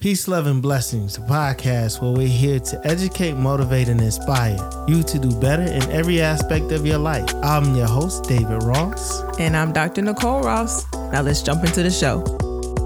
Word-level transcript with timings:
Peace, 0.00 0.26
love, 0.26 0.46
and 0.46 0.62
blessings, 0.62 1.18
a 1.18 1.20
podcast 1.20 2.00
where 2.00 2.12
we're 2.12 2.26
here 2.26 2.58
to 2.58 2.80
educate, 2.86 3.34
motivate, 3.34 3.90
and 3.90 4.00
inspire 4.00 4.56
you 4.88 5.02
to 5.02 5.18
do 5.18 5.30
better 5.40 5.64
in 5.64 5.82
every 5.90 6.22
aspect 6.22 6.72
of 6.72 6.86
your 6.86 6.96
life. 6.96 7.28
I'm 7.42 7.76
your 7.76 7.86
host, 7.86 8.24
David 8.24 8.62
Ross. 8.62 9.20
And 9.38 9.54
I'm 9.54 9.74
Dr. 9.74 10.00
Nicole 10.00 10.40
Ross. 10.40 10.90
Now 10.94 11.20
let's 11.20 11.42
jump 11.42 11.64
into 11.64 11.82
the 11.82 11.90
show. 11.90 12.22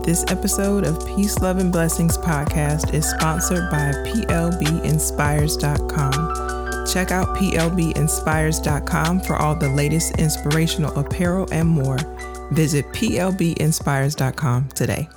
This 0.04 0.24
episode 0.26 0.84
of 0.84 1.06
Peace, 1.06 1.38
Love, 1.38 1.58
and 1.58 1.70
Blessings 1.70 2.18
podcast 2.18 2.92
is 2.92 3.08
sponsored 3.08 3.70
by 3.70 3.92
PLBinspires.com. 3.92 6.12
Check 6.92 7.12
out 7.12 7.28
PLBinspires.com 7.36 9.20
for 9.20 9.36
all 9.36 9.54
the 9.54 9.68
latest 9.68 10.18
inspirational 10.18 10.98
apparel 10.98 11.46
and 11.52 11.68
more. 11.68 11.98
Visit 12.50 12.86
PLBinspires.com 12.86 14.68
today. 14.70 15.08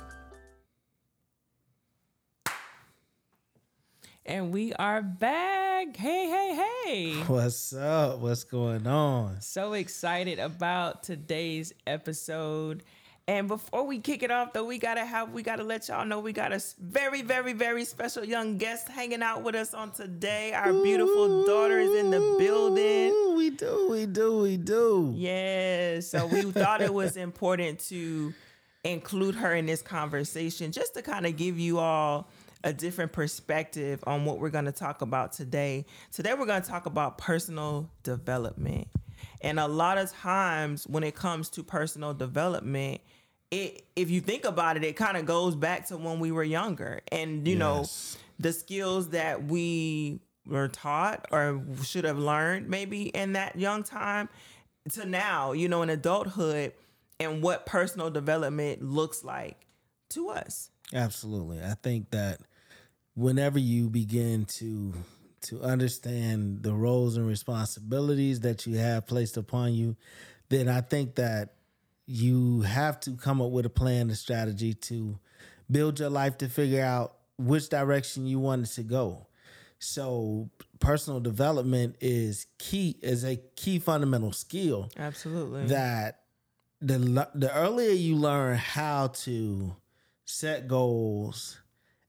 And 4.28 4.52
we 4.52 4.74
are 4.74 5.00
back. 5.00 5.96
Hey, 5.96 6.28
hey, 6.28 6.54
hey. 6.84 7.14
What's 7.28 7.72
up? 7.72 8.18
What's 8.18 8.44
going 8.44 8.86
on? 8.86 9.40
So 9.40 9.72
excited 9.72 10.38
about 10.38 11.02
today's 11.02 11.72
episode. 11.86 12.82
And 13.26 13.48
before 13.48 13.86
we 13.86 14.00
kick 14.00 14.22
it 14.22 14.30
off, 14.30 14.52
though, 14.52 14.66
we 14.66 14.76
gotta 14.76 15.06
have 15.06 15.32
we 15.32 15.42
gotta 15.42 15.64
let 15.64 15.88
y'all 15.88 16.04
know 16.04 16.20
we 16.20 16.34
got 16.34 16.52
a 16.52 16.62
very, 16.78 17.22
very, 17.22 17.54
very 17.54 17.86
special 17.86 18.22
young 18.22 18.58
guest 18.58 18.88
hanging 18.88 19.22
out 19.22 19.42
with 19.42 19.54
us 19.54 19.72
on 19.72 19.92
today. 19.92 20.52
Our 20.52 20.74
beautiful 20.74 21.46
daughter 21.46 21.78
is 21.78 21.98
in 21.98 22.10
the 22.10 22.36
building. 22.38 23.34
We 23.34 23.48
do, 23.48 23.88
we 23.90 24.04
do, 24.04 24.42
we 24.42 24.58
do. 24.58 25.10
Yeah, 25.16 26.00
so 26.00 26.26
we 26.26 26.42
thought 26.52 26.82
it 26.82 26.92
was 26.92 27.16
important 27.16 27.78
to 27.88 28.34
include 28.84 29.36
her 29.36 29.54
in 29.54 29.64
this 29.64 29.80
conversation 29.80 30.70
just 30.70 30.92
to 30.94 31.02
kind 31.02 31.24
of 31.24 31.34
give 31.36 31.58
you 31.58 31.78
all 31.78 32.28
a 32.64 32.72
different 32.72 33.12
perspective 33.12 34.02
on 34.06 34.24
what 34.24 34.38
we're 34.40 34.50
going 34.50 34.64
to 34.64 34.72
talk 34.72 35.02
about 35.02 35.32
today. 35.32 35.86
Today, 36.12 36.34
we're 36.34 36.46
going 36.46 36.62
to 36.62 36.68
talk 36.68 36.86
about 36.86 37.18
personal 37.18 37.90
development. 38.02 38.88
And 39.40 39.60
a 39.60 39.68
lot 39.68 39.98
of 39.98 40.12
times, 40.12 40.86
when 40.86 41.04
it 41.04 41.14
comes 41.14 41.48
to 41.50 41.62
personal 41.62 42.14
development, 42.14 43.00
it 43.50 43.84
if 43.96 44.10
you 44.10 44.20
think 44.20 44.44
about 44.44 44.76
it, 44.76 44.84
it 44.84 44.96
kind 44.96 45.16
of 45.16 45.24
goes 45.24 45.54
back 45.54 45.86
to 45.86 45.96
when 45.96 46.20
we 46.20 46.32
were 46.32 46.44
younger, 46.44 47.00
and 47.10 47.46
you 47.46 47.56
yes. 47.56 47.58
know, 47.58 48.20
the 48.38 48.52
skills 48.52 49.10
that 49.10 49.44
we 49.44 50.20
were 50.46 50.68
taught 50.68 51.26
or 51.30 51.62
should 51.82 52.04
have 52.04 52.18
learned 52.18 52.68
maybe 52.68 53.04
in 53.04 53.34
that 53.34 53.56
young 53.56 53.82
time 53.82 54.28
to 54.92 55.06
now, 55.06 55.52
you 55.52 55.68
know, 55.68 55.82
in 55.82 55.90
adulthood, 55.90 56.72
and 57.20 57.42
what 57.42 57.66
personal 57.66 58.10
development 58.10 58.82
looks 58.82 59.24
like 59.24 59.66
to 60.10 60.30
us. 60.30 60.70
Absolutely. 60.92 61.60
I 61.62 61.74
think 61.74 62.10
that 62.10 62.40
whenever 63.14 63.58
you 63.58 63.88
begin 63.88 64.44
to 64.44 64.94
to 65.40 65.62
understand 65.62 66.62
the 66.62 66.72
roles 66.72 67.16
and 67.16 67.26
responsibilities 67.26 68.40
that 68.40 68.66
you 68.66 68.76
have 68.76 69.06
placed 69.06 69.36
upon 69.36 69.72
you, 69.72 69.96
then 70.48 70.68
I 70.68 70.80
think 70.80 71.14
that 71.14 71.54
you 72.06 72.62
have 72.62 72.98
to 73.00 73.12
come 73.12 73.40
up 73.40 73.50
with 73.50 73.66
a 73.66 73.70
plan, 73.70 74.10
a 74.10 74.16
strategy 74.16 74.74
to 74.74 75.18
build 75.70 76.00
your 76.00 76.10
life 76.10 76.38
to 76.38 76.48
figure 76.48 76.82
out 76.82 77.14
which 77.36 77.68
direction 77.68 78.26
you 78.26 78.40
wanted 78.40 78.66
to 78.70 78.82
go. 78.82 79.26
So 79.78 80.50
personal 80.80 81.20
development 81.20 81.96
is 82.00 82.46
key 82.58 82.96
is 83.00 83.24
a 83.24 83.36
key 83.54 83.78
fundamental 83.78 84.32
skill. 84.32 84.88
Absolutely. 84.96 85.66
That 85.66 86.22
the 86.80 87.28
the 87.34 87.54
earlier 87.54 87.90
you 87.90 88.16
learn 88.16 88.56
how 88.56 89.08
to 89.08 89.76
set 90.28 90.68
goals 90.68 91.58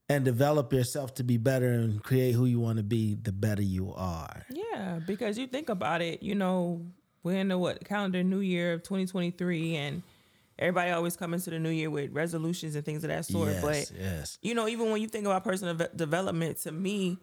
and 0.08 0.24
develop 0.24 0.72
yourself 0.72 1.14
to 1.14 1.24
be 1.24 1.38
better 1.38 1.72
and 1.72 2.02
create 2.02 2.32
who 2.32 2.44
you 2.44 2.60
want 2.60 2.76
to 2.76 2.82
be, 2.84 3.14
the 3.14 3.32
better 3.32 3.62
you 3.62 3.92
are. 3.94 4.44
Yeah, 4.50 5.00
because 5.06 5.38
you 5.38 5.46
think 5.46 5.68
about 5.68 6.02
it, 6.02 6.22
you 6.22 6.34
know, 6.34 6.84
we're 7.22 7.38
in 7.38 7.48
the 7.48 7.58
what 7.58 7.84
calendar 7.84 8.22
new 8.22 8.40
year 8.40 8.74
of 8.74 8.82
2023 8.82 9.76
and 9.76 10.02
everybody 10.58 10.90
always 10.90 11.16
comes 11.16 11.46
into 11.46 11.50
the 11.50 11.58
new 11.58 11.70
year 11.70 11.90
with 11.90 12.12
resolutions 12.12 12.76
and 12.76 12.84
things 12.84 13.04
of 13.04 13.08
that 13.08 13.24
sort. 13.24 13.52
Yes, 13.52 13.62
but 13.62 13.98
yes. 13.98 14.38
you 14.42 14.54
know, 14.54 14.68
even 14.68 14.90
when 14.90 15.00
you 15.00 15.08
think 15.08 15.26
about 15.26 15.42
personal 15.42 15.74
development, 15.96 16.58
to 16.58 16.72
me, 16.72 17.18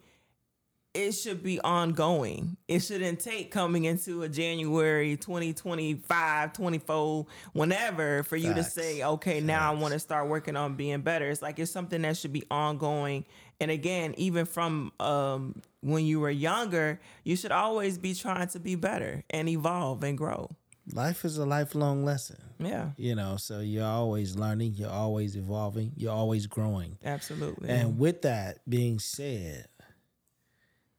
it 0.94 1.12
should 1.12 1.42
be 1.42 1.60
ongoing. 1.60 2.56
It 2.66 2.80
shouldn't 2.80 3.20
take 3.20 3.50
coming 3.50 3.84
into 3.84 4.22
a 4.22 4.28
January 4.28 5.16
2025, 5.16 6.52
24, 6.52 7.26
whenever 7.52 8.22
for 8.22 8.36
you 8.36 8.52
Facts. 8.52 8.74
to 8.74 8.80
say, 8.80 9.02
okay, 9.02 9.34
Facts. 9.34 9.46
now 9.46 9.72
I 9.72 9.74
want 9.74 9.92
to 9.92 9.98
start 9.98 10.28
working 10.28 10.56
on 10.56 10.76
being 10.76 11.00
better. 11.02 11.28
It's 11.28 11.42
like 11.42 11.58
it's 11.58 11.70
something 11.70 12.02
that 12.02 12.16
should 12.16 12.32
be 12.32 12.44
ongoing. 12.50 13.24
And 13.60 13.70
again, 13.70 14.14
even 14.16 14.46
from 14.46 14.92
um, 15.00 15.60
when 15.80 16.04
you 16.04 16.20
were 16.20 16.30
younger, 16.30 17.00
you 17.24 17.36
should 17.36 17.52
always 17.52 17.98
be 17.98 18.14
trying 18.14 18.48
to 18.48 18.60
be 18.60 18.74
better 18.74 19.24
and 19.30 19.48
evolve 19.48 20.02
and 20.02 20.16
grow. 20.16 20.50
Life 20.92 21.24
is 21.24 21.36
a 21.36 21.44
lifelong 21.44 22.04
lesson. 22.04 22.38
Yeah. 22.58 22.90
You 22.96 23.14
know, 23.14 23.36
so 23.36 23.60
you're 23.60 23.84
always 23.84 24.36
learning, 24.36 24.74
you're 24.76 24.90
always 24.90 25.36
evolving, 25.36 25.92
you're 25.96 26.12
always 26.12 26.46
growing. 26.46 26.96
Absolutely. 27.04 27.68
And 27.68 27.98
with 27.98 28.22
that 28.22 28.60
being 28.68 28.98
said, 28.98 29.66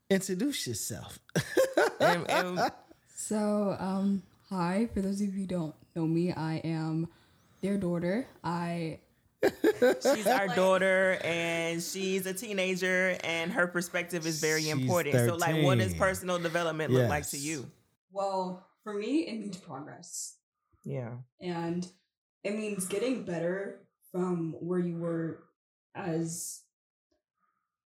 introduce 0.10 0.68
yourself. 0.68 1.20
and, 2.00 2.30
and 2.30 2.72
so, 3.16 3.76
um, 3.80 4.24
hi. 4.50 4.90
For 4.94 5.02
those 5.02 5.22
of 5.22 5.28
you 5.28 5.42
who 5.42 5.46
don't 5.46 5.76
know 5.96 6.08
me, 6.08 6.32
I 6.34 6.56
am 6.64 7.08
their 7.62 7.78
daughter. 7.78 8.28
I. 8.44 9.00
she's 9.42 10.28
our 10.28 10.48
like, 10.48 10.56
daughter, 10.56 11.18
and 11.24 11.82
she's 11.82 12.26
a 12.26 12.34
teenager, 12.34 13.18
and 13.24 13.52
her 13.54 13.68
perspective 13.68 14.26
is 14.26 14.42
very 14.42 14.70
important. 14.70 15.16
13. 15.16 15.30
So, 15.30 15.36
like, 15.38 15.64
what 15.64 15.78
does 15.78 15.94
personal 15.94 16.40
development 16.40 16.92
yes. 16.92 17.00
look 17.00 17.10
like 17.10 17.30
to 17.30 17.38
you? 17.38 17.66
Well, 18.12 18.68
for 18.84 18.94
me, 18.94 19.28
it 19.28 19.40
means 19.40 19.56
progress. 19.56 20.36
Yeah, 20.84 21.12
and 21.40 21.88
it 22.44 22.58
means 22.58 22.86
getting 22.86 23.24
better 23.24 23.80
from 24.12 24.56
where 24.60 24.80
you 24.80 24.98
were 24.98 25.44
as 25.96 26.62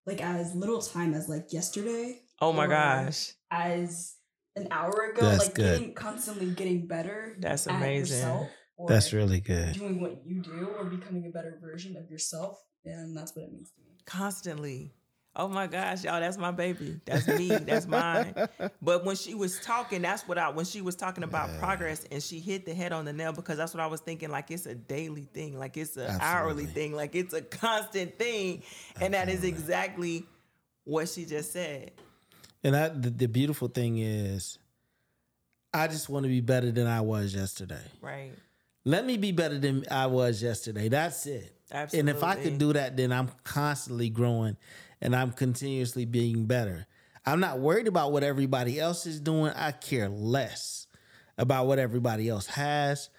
like 0.06 0.22
as 0.22 0.56
little 0.56 0.81
time 0.81 1.14
as 1.14 1.30
like 1.30 1.52
yesterday. 1.52 2.22
Oh 2.41 2.53
my 2.53 2.68
gosh. 2.68 3.34
As 3.52 4.16
an 4.56 4.68
hour 4.72 5.12
ago, 5.14 5.25
That's 5.25 5.46
like 5.46 5.56
good. 5.56 5.80
getting 5.80 5.94
constantly 5.94 6.52
getting 6.52 6.88
better. 6.88 7.36
That's 7.40 7.68
amazing. 7.68 8.47
That's 8.88 9.13
really 9.13 9.40
good. 9.40 9.74
Doing 9.74 10.02
what 10.02 10.22
you 10.25 10.42
do 10.42 10.69
or 10.78 10.86
becoming 10.86 11.25
a 11.28 11.30
better 11.30 11.58
version 11.62 11.96
of 11.96 12.09
yourself. 12.09 12.59
And 12.86 13.16
that's 13.16 13.36
what 13.36 13.46
it 13.46 13.52
means 13.52 13.72
to 13.72 13.81
me. 13.81 13.97
Constantly. 14.06 14.94
Oh 15.35 15.47
my 15.47 15.66
gosh, 15.66 16.03
y'all, 16.03 16.19
that's 16.19 16.38
my 16.38 16.51
baby. 16.51 16.99
That's 17.05 17.27
me. 17.27 17.47
That's 17.47 17.88
mine. 17.88 18.35
But 18.81 19.03
when 19.03 19.16
she 19.16 19.33
was 19.33 19.59
talking, 19.61 20.01
that's 20.01 20.27
what 20.27 20.38
I 20.38 20.49
when 20.49 20.66
she 20.66 20.81
was 20.81 20.95
talking 20.95 21.23
about 21.23 21.49
yeah. 21.49 21.59
progress 21.59 22.05
and 22.11 22.21
she 22.21 22.39
hit 22.39 22.66
the 22.66 22.73
head 22.73 22.91
on 22.91 23.05
the 23.05 23.13
nail 23.13 23.33
because 23.33 23.57
that's 23.57 23.73
what 23.73 23.81
I 23.81 23.88
was 23.88 24.01
thinking. 24.01 24.29
Like 24.29 24.51
it's 24.51 24.66
a 24.66 24.75
daily 24.75 25.27
thing, 25.33 25.57
like 25.57 25.75
it's 25.75 25.97
an 25.97 26.17
hourly 26.21 26.66
thing, 26.66 26.94
like 26.94 27.16
it's 27.16 27.33
a 27.33 27.41
constant 27.41 28.19
thing. 28.19 28.61
And 28.99 29.16
Absolutely. 29.16 29.17
that 29.17 29.29
is 29.29 29.44
exactly 29.44 30.25
what 30.83 31.09
she 31.09 31.25
just 31.25 31.51
said. 31.51 31.91
And 32.63 32.75
I, 32.75 32.89
the, 32.89 33.09
the 33.09 33.27
beautiful 33.27 33.69
thing 33.69 33.97
is 33.97 34.59
I 35.73 35.88
just 35.88 36.09
want 36.09 36.23
to 36.23 36.29
be 36.29 36.41
better 36.41 36.71
than 36.71 36.85
I 36.85 37.01
was 37.01 37.33
yesterday. 37.33 37.83
Right. 38.01 38.33
Let 38.85 39.05
me 39.05 39.17
be 39.17 39.31
better 39.31 39.57
than 39.57 39.85
I 39.89 40.07
was 40.07 40.44
yesterday. 40.44 40.89
That's 40.89 41.25
it. 41.25 41.55
Absolutely. 41.71 42.11
And 42.11 42.17
if 42.17 42.23
I 42.23 42.35
could 42.35 42.57
do 42.59 42.73
that, 42.73 42.95
then 42.95 43.11
I'm 43.11 43.29
constantly 43.44 44.09
growing 44.09 44.57
and 45.03 45.14
I'm 45.14 45.34
continuously 45.34 46.06
being 46.06 46.46
better. 46.46 46.88
I'm 47.25 47.41
not 47.41 47.59
worried 47.59 47.88
about 47.88 48.14
what 48.14 48.24
everybody 48.24 48.80
else 48.80 49.06
is 49.06 49.19
doing. 49.19 49.52
I 49.53 49.72
care 49.72 50.08
less 50.09 50.88
about 51.38 51.68
what 51.68 51.78
everybody 51.78 52.30
else 52.30 52.47
has. 52.47 53.09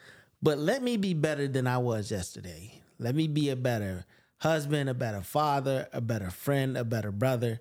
But 0.42 0.58
let 0.58 0.82
me 0.82 0.96
be 0.96 1.12
better 1.12 1.46
than 1.46 1.66
I 1.66 1.78
was 1.78 2.10
yesterday. 2.10 2.80
Let 2.98 3.14
me 3.14 3.28
be 3.28 3.50
a 3.50 3.56
better 3.56 4.06
husband, 4.38 4.88
a 4.88 4.94
better 4.94 5.20
father, 5.20 5.88
a 5.92 6.00
better 6.00 6.30
friend, 6.30 6.76
a 6.76 6.84
better 6.84 7.12
brother. 7.12 7.60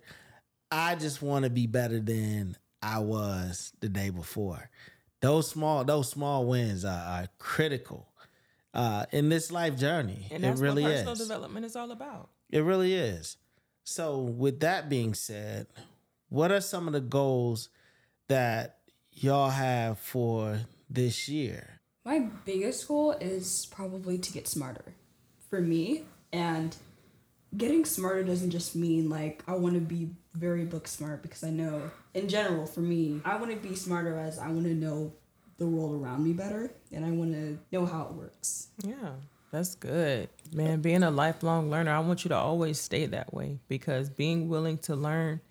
I 0.71 0.95
just 0.95 1.21
want 1.21 1.44
to 1.44 1.50
be 1.50 1.68
better 1.68 2.00
than 2.00 2.57
I 2.81 3.00
was 3.00 3.74
the 3.81 3.89
day 3.89 4.09
before. 4.09 4.69
Those 5.19 5.50
small, 5.50 5.83
those 5.83 6.09
small 6.09 6.45
wins 6.45 6.86
are, 6.86 6.89
are 6.89 7.27
critical 7.39 8.07
uh, 8.74 9.06
in 9.12 9.27
this 9.27 9.51
life 9.51 9.77
journey. 9.77 10.27
And 10.31 10.44
that's 10.45 10.62
it 10.62 10.63
really 10.63 10.83
what 10.83 10.94
personal 10.94 11.13
is. 11.13 11.19
development 11.19 11.65
is 11.65 11.75
all 11.75 11.92
about. 11.92 12.30
It 12.50 12.63
really 12.63 12.94
is. 12.94 13.38
So, 13.83 14.18
with 14.19 14.62
that 14.62 14.89
being 14.89 15.13
said, 15.13 15.68
what 16.30 16.51
are 16.51 16.62
some 16.62 16.88
of 16.88 16.94
the 16.94 17.01
goals 17.01 17.69
that 18.27 18.77
y'all 19.12 19.50
have 19.50 20.00
for 20.00 20.62
this 20.89 21.27
year? 21.27 21.81
My 22.06 22.27
biggest 22.45 22.88
goal 22.88 23.12
is 23.12 23.68
probably 23.71 24.18
to 24.18 24.31
get 24.31 24.47
smarter 24.47 24.94
for 25.50 25.62
me. 25.62 26.03
And 26.31 26.75
getting 27.56 27.85
smarter 27.85 28.24
doesn't 28.24 28.51
just 28.51 28.75
mean 28.75 29.09
like 29.09 29.44
I 29.47 29.53
want 29.53 29.75
to 29.75 29.81
be 29.81 30.09
very 30.33 30.65
book 30.65 30.88
smart 30.88 31.21
because 31.21 31.44
I 31.44 31.50
know 31.51 31.91
in 32.13 32.27
general 32.27 32.65
for 32.65 32.80
me, 32.81 33.21
I 33.24 33.35
want 33.35 33.51
to 33.51 33.57
be 33.57 33.75
smarter 33.75 34.18
as 34.18 34.39
I 34.39 34.47
want 34.47 34.63
to 34.63 34.74
know 34.74 35.13
the 35.57 35.68
world 35.68 36.01
around 36.01 36.24
me 36.24 36.33
better 36.33 36.71
and 36.91 37.06
I 37.06 37.12
want 37.12 37.33
to 37.33 37.59
know 37.71 37.85
how 37.85 38.03
it 38.03 38.13
works. 38.13 38.69
Yeah. 38.83 39.12
That's 39.53 39.75
good. 39.75 40.29
Man, 40.51 40.81
being 40.81 41.03
a 41.03 41.11
lifelong 41.11 41.69
learner, 41.69 41.91
I 41.91 42.00
want 42.00 42.25
you 42.25 42.29
to 42.29 42.35
always 42.35 42.79
stay 42.79 43.05
that 43.05 43.35
way 43.35 43.59
because 43.67 44.09
being 44.09 44.50
willing 44.50 44.79
to 44.79 44.95
learn 44.95 45.41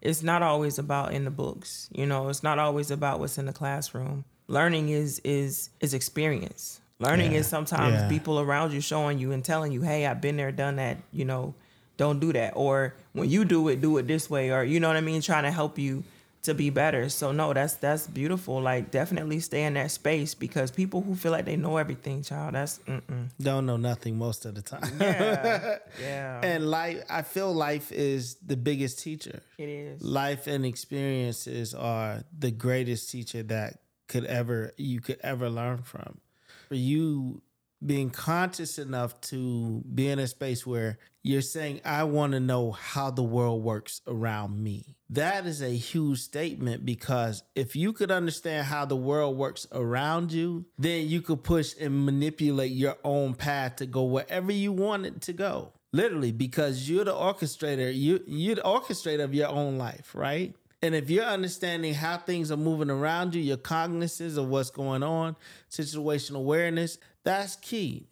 it's 0.00 0.22
not 0.22 0.40
always 0.40 0.78
about 0.78 1.12
in 1.12 1.24
the 1.24 1.30
books. 1.32 1.88
You 1.92 2.06
know, 2.06 2.28
it's 2.28 2.42
not 2.44 2.58
always 2.60 2.90
about 2.92 3.18
what's 3.18 3.36
in 3.38 3.46
the 3.46 3.52
classroom. 3.52 4.24
Learning 4.46 4.88
is 4.88 5.20
is 5.24 5.68
is 5.80 5.92
experience. 5.94 6.80
Learning 7.00 7.32
Yeah. 7.32 7.38
is 7.38 7.48
sometimes 7.48 7.94
Yeah. 7.94 8.08
people 8.08 8.38
around 8.38 8.72
you 8.72 8.80
showing 8.80 9.18
you 9.18 9.32
and 9.32 9.44
telling 9.44 9.72
you, 9.72 9.82
"Hey, 9.82 10.06
I've 10.06 10.20
been 10.20 10.36
there, 10.36 10.52
done 10.52 10.76
that." 10.76 10.98
You 11.12 11.24
know, 11.24 11.54
don't 11.96 12.20
do 12.20 12.32
that. 12.32 12.52
Or 12.54 12.94
when 13.14 13.28
you 13.28 13.44
do 13.44 13.66
it, 13.68 13.80
do 13.80 13.98
it 13.98 14.06
this 14.06 14.30
way. 14.30 14.50
Or 14.52 14.62
you 14.62 14.78
know 14.78 14.86
what 14.88 14.96
I 14.96 15.00
mean, 15.00 15.20
trying 15.22 15.42
to 15.42 15.50
help 15.50 15.76
you 15.76 16.04
to 16.42 16.54
be 16.54 16.70
better. 16.70 17.08
So 17.08 17.32
no, 17.32 17.52
that's 17.52 17.74
that's 17.74 18.06
beautiful. 18.06 18.60
Like 18.60 18.90
definitely 18.90 19.40
stay 19.40 19.64
in 19.64 19.74
that 19.74 19.90
space 19.90 20.34
because 20.34 20.70
people 20.70 21.02
who 21.02 21.14
feel 21.14 21.32
like 21.32 21.44
they 21.44 21.56
know 21.56 21.76
everything, 21.76 22.22
child, 22.22 22.54
that's 22.54 22.78
mm-mm. 22.80 23.28
Don't 23.40 23.66
know 23.66 23.76
nothing 23.76 24.16
most 24.16 24.46
of 24.46 24.54
the 24.54 24.62
time. 24.62 24.90
yeah, 25.00 25.78
yeah. 26.00 26.40
and 26.42 26.70
life, 26.70 27.02
I 27.10 27.22
feel 27.22 27.52
life 27.52 27.92
is 27.92 28.36
the 28.36 28.56
biggest 28.56 29.00
teacher. 29.00 29.40
It 29.58 29.68
is. 29.68 30.02
Life 30.02 30.46
and 30.46 30.64
experiences 30.64 31.74
are 31.74 32.22
the 32.36 32.50
greatest 32.50 33.10
teacher 33.10 33.42
that 33.44 33.80
could 34.08 34.24
ever 34.24 34.72
you 34.76 35.00
could 35.00 35.18
ever 35.22 35.50
learn 35.50 35.82
from. 35.82 36.20
For 36.68 36.74
you 36.76 37.42
being 37.84 38.10
conscious 38.10 38.78
enough 38.78 39.20
to 39.22 39.82
be 39.94 40.08
in 40.08 40.18
a 40.18 40.26
space 40.26 40.66
where 40.66 40.98
you're 41.22 41.42
saying, 41.42 41.80
I 41.84 42.04
want 42.04 42.32
to 42.32 42.40
know 42.40 42.72
how 42.72 43.10
the 43.10 43.22
world 43.22 43.62
works 43.62 44.00
around 44.06 44.62
me. 44.62 44.96
That 45.10 45.46
is 45.46 45.62
a 45.62 45.70
huge 45.70 46.20
statement 46.20 46.84
because 46.84 47.42
if 47.54 47.74
you 47.74 47.92
could 47.92 48.10
understand 48.10 48.66
how 48.66 48.84
the 48.84 48.96
world 48.96 49.36
works 49.36 49.66
around 49.72 50.32
you, 50.32 50.66
then 50.78 51.08
you 51.08 51.20
could 51.20 51.42
push 51.42 51.74
and 51.80 52.04
manipulate 52.04 52.72
your 52.72 52.96
own 53.04 53.34
path 53.34 53.76
to 53.76 53.86
go 53.86 54.04
wherever 54.04 54.52
you 54.52 54.72
want 54.72 55.06
it 55.06 55.20
to 55.22 55.32
go. 55.32 55.72
Literally, 55.92 56.30
because 56.30 56.88
you're 56.88 57.04
the 57.04 57.12
orchestrator, 57.12 57.92
you 57.92 58.22
you're 58.26 58.54
the 58.54 58.62
orchestrator 58.62 59.24
of 59.24 59.34
your 59.34 59.48
own 59.48 59.76
life, 59.76 60.14
right? 60.14 60.54
And 60.82 60.94
if 60.94 61.10
you're 61.10 61.24
understanding 61.24 61.92
how 61.92 62.16
things 62.16 62.50
are 62.50 62.56
moving 62.56 62.88
around 62.88 63.34
you, 63.34 63.42
your 63.42 63.58
cognizance 63.58 64.36
of 64.36 64.48
what's 64.48 64.70
going 64.70 65.02
on, 65.02 65.36
situational 65.70 66.36
awareness, 66.36 66.98
that's 67.24 67.56
key. 67.56 68.08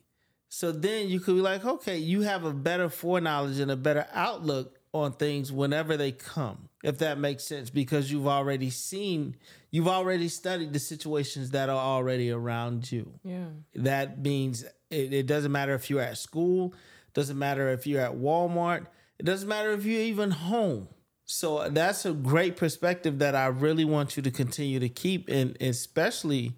So 0.49 0.72
then 0.72 1.08
you 1.08 1.20
could 1.20 1.34
be 1.34 1.43
like, 1.43 1.64
okay, 1.64 1.99
you 1.99 2.22
have 2.22 2.44
a 2.44 2.52
better 2.52 2.88
foreknowledge 2.88 3.58
and 3.58 3.70
a 3.70 3.76
better 3.76 4.06
outlook 4.12 4.78
on 4.94 5.12
things 5.12 5.52
whenever 5.52 5.96
they 5.96 6.12
come, 6.12 6.70
if 6.82 6.99
that 6.99 7.19
makes 7.19 7.44
sense, 7.44 7.69
because 7.69 8.10
you've 8.10 8.26
already 8.26 8.70
seen, 8.70 9.37
you've 9.70 9.88
already 9.88 10.28
studied 10.28 10.72
the 10.72 10.78
situations 10.78 11.50
that 11.50 11.69
are 11.69 11.76
already 11.76 12.31
around 12.31 12.90
you. 12.90 13.12
Yeah. 13.22 13.49
That 13.75 14.20
means 14.20 14.64
it, 14.90 15.12
it 15.12 15.26
doesn't 15.26 15.52
matter 15.52 15.75
if 15.75 15.90
you're 15.90 16.00
at 16.00 16.16
school, 16.16 16.75
doesn't 17.12 17.38
matter 17.38 17.69
if 17.69 17.87
you're 17.87 18.00
at 18.00 18.14
Walmart, 18.14 18.87
it 19.19 19.26
doesn't 19.26 19.49
matter 19.49 19.72
if 19.72 19.84
you're 19.84 20.00
even 20.00 20.31
home. 20.31 20.88
So 21.26 21.69
that's 21.69 22.06
a 22.06 22.12
great 22.12 22.56
perspective 22.56 23.19
that 23.19 23.34
I 23.34 23.49
really 23.49 23.84
want 23.84 24.16
you 24.16 24.22
to 24.22 24.31
continue 24.31 24.81
to 24.81 24.88
keep, 24.88 25.28
and 25.28 25.55
especially 25.60 26.55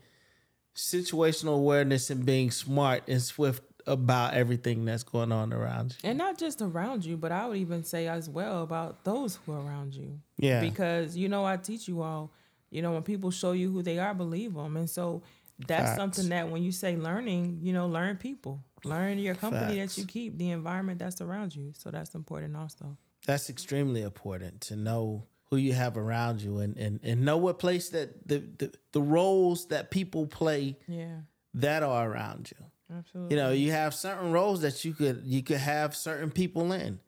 situational 0.81 1.57
awareness 1.57 2.11
and 2.11 2.25
being 2.25 2.51
smart 2.51 3.03
and 3.07 3.23
swift 3.23 3.63
about 3.87 4.35
everything 4.35 4.85
that's 4.85 5.03
going 5.03 5.33
on 5.33 5.53
around 5.53 5.97
you. 6.03 6.09
And 6.09 6.19
not 6.19 6.39
just 6.39 6.63
around 6.63 7.05
you, 7.05 7.17
but 7.17 7.33
I 7.33 7.47
would 7.47 7.59
even 7.59 7.85
say 7.85 8.09
as 8.09 8.29
well 8.29 8.63
about 8.63 9.05
those 9.05 9.37
who 9.37 9.53
are 9.53 9.61
around 9.61 9.95
you. 9.95 10.21
Yeah. 10.39 10.61
Because, 10.61 11.17
you 11.17 11.29
know, 11.29 11.45
I 11.45 11.57
teach 11.57 11.89
you 11.89 12.03
all, 12.03 12.33
you 12.71 12.83
know, 12.83 12.93
when 12.93 13.03
people 13.03 13.31
show 13.31 13.53
you 13.53 13.71
who 13.71 13.83
they 13.83 13.99
are, 13.99 14.15
believe 14.15 14.55
them. 14.55 14.77
And 14.77 14.89
so 14.89 15.23
that's 15.67 15.83
Facts. 15.83 15.97
something 15.97 16.29
that 16.31 16.49
when 16.49 16.63
you 16.63 16.73
say 16.73 16.97
learning, 16.97 17.59
you 17.63 17.73
know, 17.73 17.87
learn 17.87 18.17
people, 18.17 18.63
learn 18.85 19.19
your 19.19 19.35
company 19.35 19.79
Facts. 19.79 19.97
that 19.97 20.01
you 20.01 20.07
keep, 20.07 20.39
the 20.39 20.51
environment 20.51 20.99
that's 20.99 21.21
around 21.21 21.55
you. 21.55 21.73
So 21.77 21.91
that's 21.91 22.15
important 22.15 22.57
also. 22.57 22.97
That's 23.27 23.51
extremely 23.51 24.03
important 24.03 24.63
to 24.63 24.77
know 24.77 25.25
who 25.51 25.57
you 25.57 25.73
have 25.73 25.97
around 25.97 26.41
you 26.41 26.59
and, 26.59 26.77
and, 26.77 27.01
and 27.03 27.25
know 27.25 27.37
what 27.37 27.59
place 27.59 27.89
that 27.91 28.27
the, 28.29 28.39
the, 28.59 28.73
the 28.93 29.01
roles 29.03 29.67
that 29.67 29.91
people 29.91 30.27
play 30.27 30.77
Yeah, 30.87 31.21
that 31.55 31.83
are 31.83 32.11
around 32.11 32.53
you. 32.53 32.67
absolutely. 32.97 33.37
You 33.37 33.43
know, 33.43 33.51
you 33.51 33.73
have 33.73 33.95
certain 33.95 34.31
roles 34.33 34.61
that 34.63 34.85
you 34.85 34.95
could 34.95 35.23
you 35.25 35.43
could 35.43 35.59
have 35.59 35.97
certain 35.97 36.31
people 36.31 36.73
in. 36.73 37.01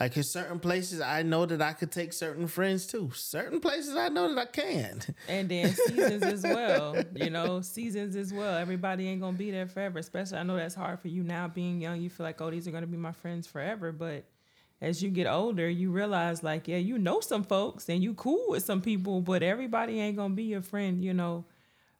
Like 0.00 0.16
in 0.16 0.24
certain 0.24 0.58
places, 0.58 1.00
I 1.00 1.22
know 1.22 1.46
that 1.46 1.62
I 1.62 1.72
could 1.72 1.92
take 1.92 2.12
certain 2.12 2.48
friends 2.48 2.84
to. 2.88 3.12
Certain 3.12 3.60
places, 3.60 3.94
I 3.96 4.08
know 4.08 4.28
that 4.34 4.38
I 4.40 4.50
can. 4.50 5.00
And 5.28 5.48
then 5.48 5.72
seasons 5.72 6.22
as 6.24 6.42
well, 6.42 6.96
you 7.14 7.30
know, 7.30 7.60
seasons 7.60 8.16
as 8.16 8.32
well. 8.32 8.58
Everybody 8.58 9.08
ain't 9.08 9.20
gonna 9.20 9.36
be 9.38 9.52
there 9.52 9.68
forever. 9.68 10.00
Especially, 10.00 10.38
I 10.38 10.42
know 10.42 10.56
that's 10.56 10.74
hard 10.74 10.98
for 10.98 11.06
you 11.06 11.22
now 11.22 11.46
being 11.46 11.80
young. 11.80 12.00
You 12.00 12.10
feel 12.10 12.24
like, 12.24 12.40
oh, 12.40 12.50
these 12.50 12.66
are 12.66 12.72
gonna 12.72 12.88
be 12.88 12.96
my 12.96 13.12
friends 13.12 13.46
forever. 13.46 13.92
But 13.92 14.24
as 14.80 15.02
you 15.02 15.10
get 15.10 15.26
older, 15.26 15.68
you 15.68 15.90
realize, 15.90 16.42
like, 16.42 16.68
yeah, 16.68 16.76
you 16.76 16.98
know 16.98 17.20
some 17.20 17.44
folks 17.44 17.88
and 17.88 18.02
you 18.02 18.14
cool 18.14 18.44
with 18.48 18.64
some 18.64 18.80
people, 18.80 19.20
but 19.20 19.42
everybody 19.42 20.00
ain't 20.00 20.16
gonna 20.16 20.34
be 20.34 20.44
your 20.44 20.62
friend, 20.62 21.02
you 21.02 21.14
know, 21.14 21.44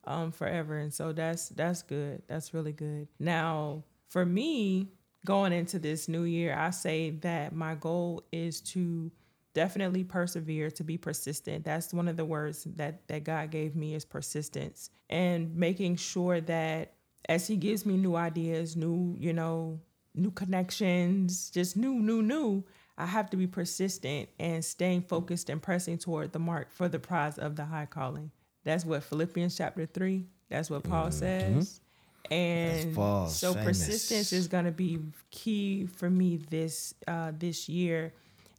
um, 0.05 0.33
forever. 0.33 0.79
And 0.79 0.93
so 0.93 1.13
that's 1.13 1.49
that's 1.51 1.83
good. 1.83 2.23
That's 2.29 2.53
really 2.53 2.73
good. 2.73 3.09
Now, 3.19 3.85
for 4.09 4.25
me, 4.27 4.89
going 5.25 5.53
into 5.53 5.79
this 5.79 6.09
new 6.09 6.25
year, 6.25 6.55
I 6.57 6.71
say 6.71 7.11
that 7.11 7.55
my 7.55 7.75
goal 7.75 8.23
is 8.33 8.61
to 8.73 9.11
definitely 9.55 10.03
persevere 10.03 10.69
to 10.69 10.83
be 10.83 10.99
persistent 10.99 11.65
that's 11.65 11.95
one 11.95 12.09
of 12.09 12.17
the 12.17 12.25
words 12.25 12.65
that 12.75 13.07
that 13.07 13.23
god 13.23 13.51
gave 13.51 13.77
me 13.77 13.95
is 13.95 14.05
persistence 14.05 14.91
and 15.09 15.55
making 15.55 15.95
sure 15.95 16.41
that 16.41 16.95
as 17.29 17.47
he 17.47 17.57
gives 17.57 17.87
me 17.87 17.97
new 17.97 18.17
ideas 18.17 18.77
new 18.77 19.17
you 19.19 19.33
know 19.33 19.79
new 20.15 20.31
connections 20.31 21.51
just 21.51 21.77
new 21.77 21.95
new 21.95 22.23
new 22.23 22.63
i 22.97 23.07
have 23.07 23.29
to 23.29 23.37
be 23.37 23.47
persistent 23.47 24.29
and 24.39 24.65
staying 24.65 25.03
focused 25.03 25.51
and 25.51 25.63
pressing 25.63 25.99
toward 25.99 26.33
the 26.33 26.39
mark 26.39 26.71
for 26.71 26.89
the 26.89 26.99
prize 26.99 27.39
of 27.39 27.57
the 27.57 27.65
high 27.65 27.87
calling. 27.87 28.31
That's 28.65 28.85
what 28.85 29.03
philippians 29.03 29.57
chapter 29.57 29.87
3 29.87 30.25
that's 30.49 30.71
what 30.71 30.85
paul 30.85 31.11
says. 31.11 31.81
And 32.31 32.95
so 32.95 33.53
famous. 33.53 33.65
persistence 33.65 34.33
is 34.33 34.49
going 34.49 34.65
to 34.65 34.73
be 34.73 34.99
key 35.31 35.87
for 35.87 36.09
me 36.09 36.39
this 36.49 36.95
uh, 37.07 37.33
this 37.39 37.69
year 37.69 38.15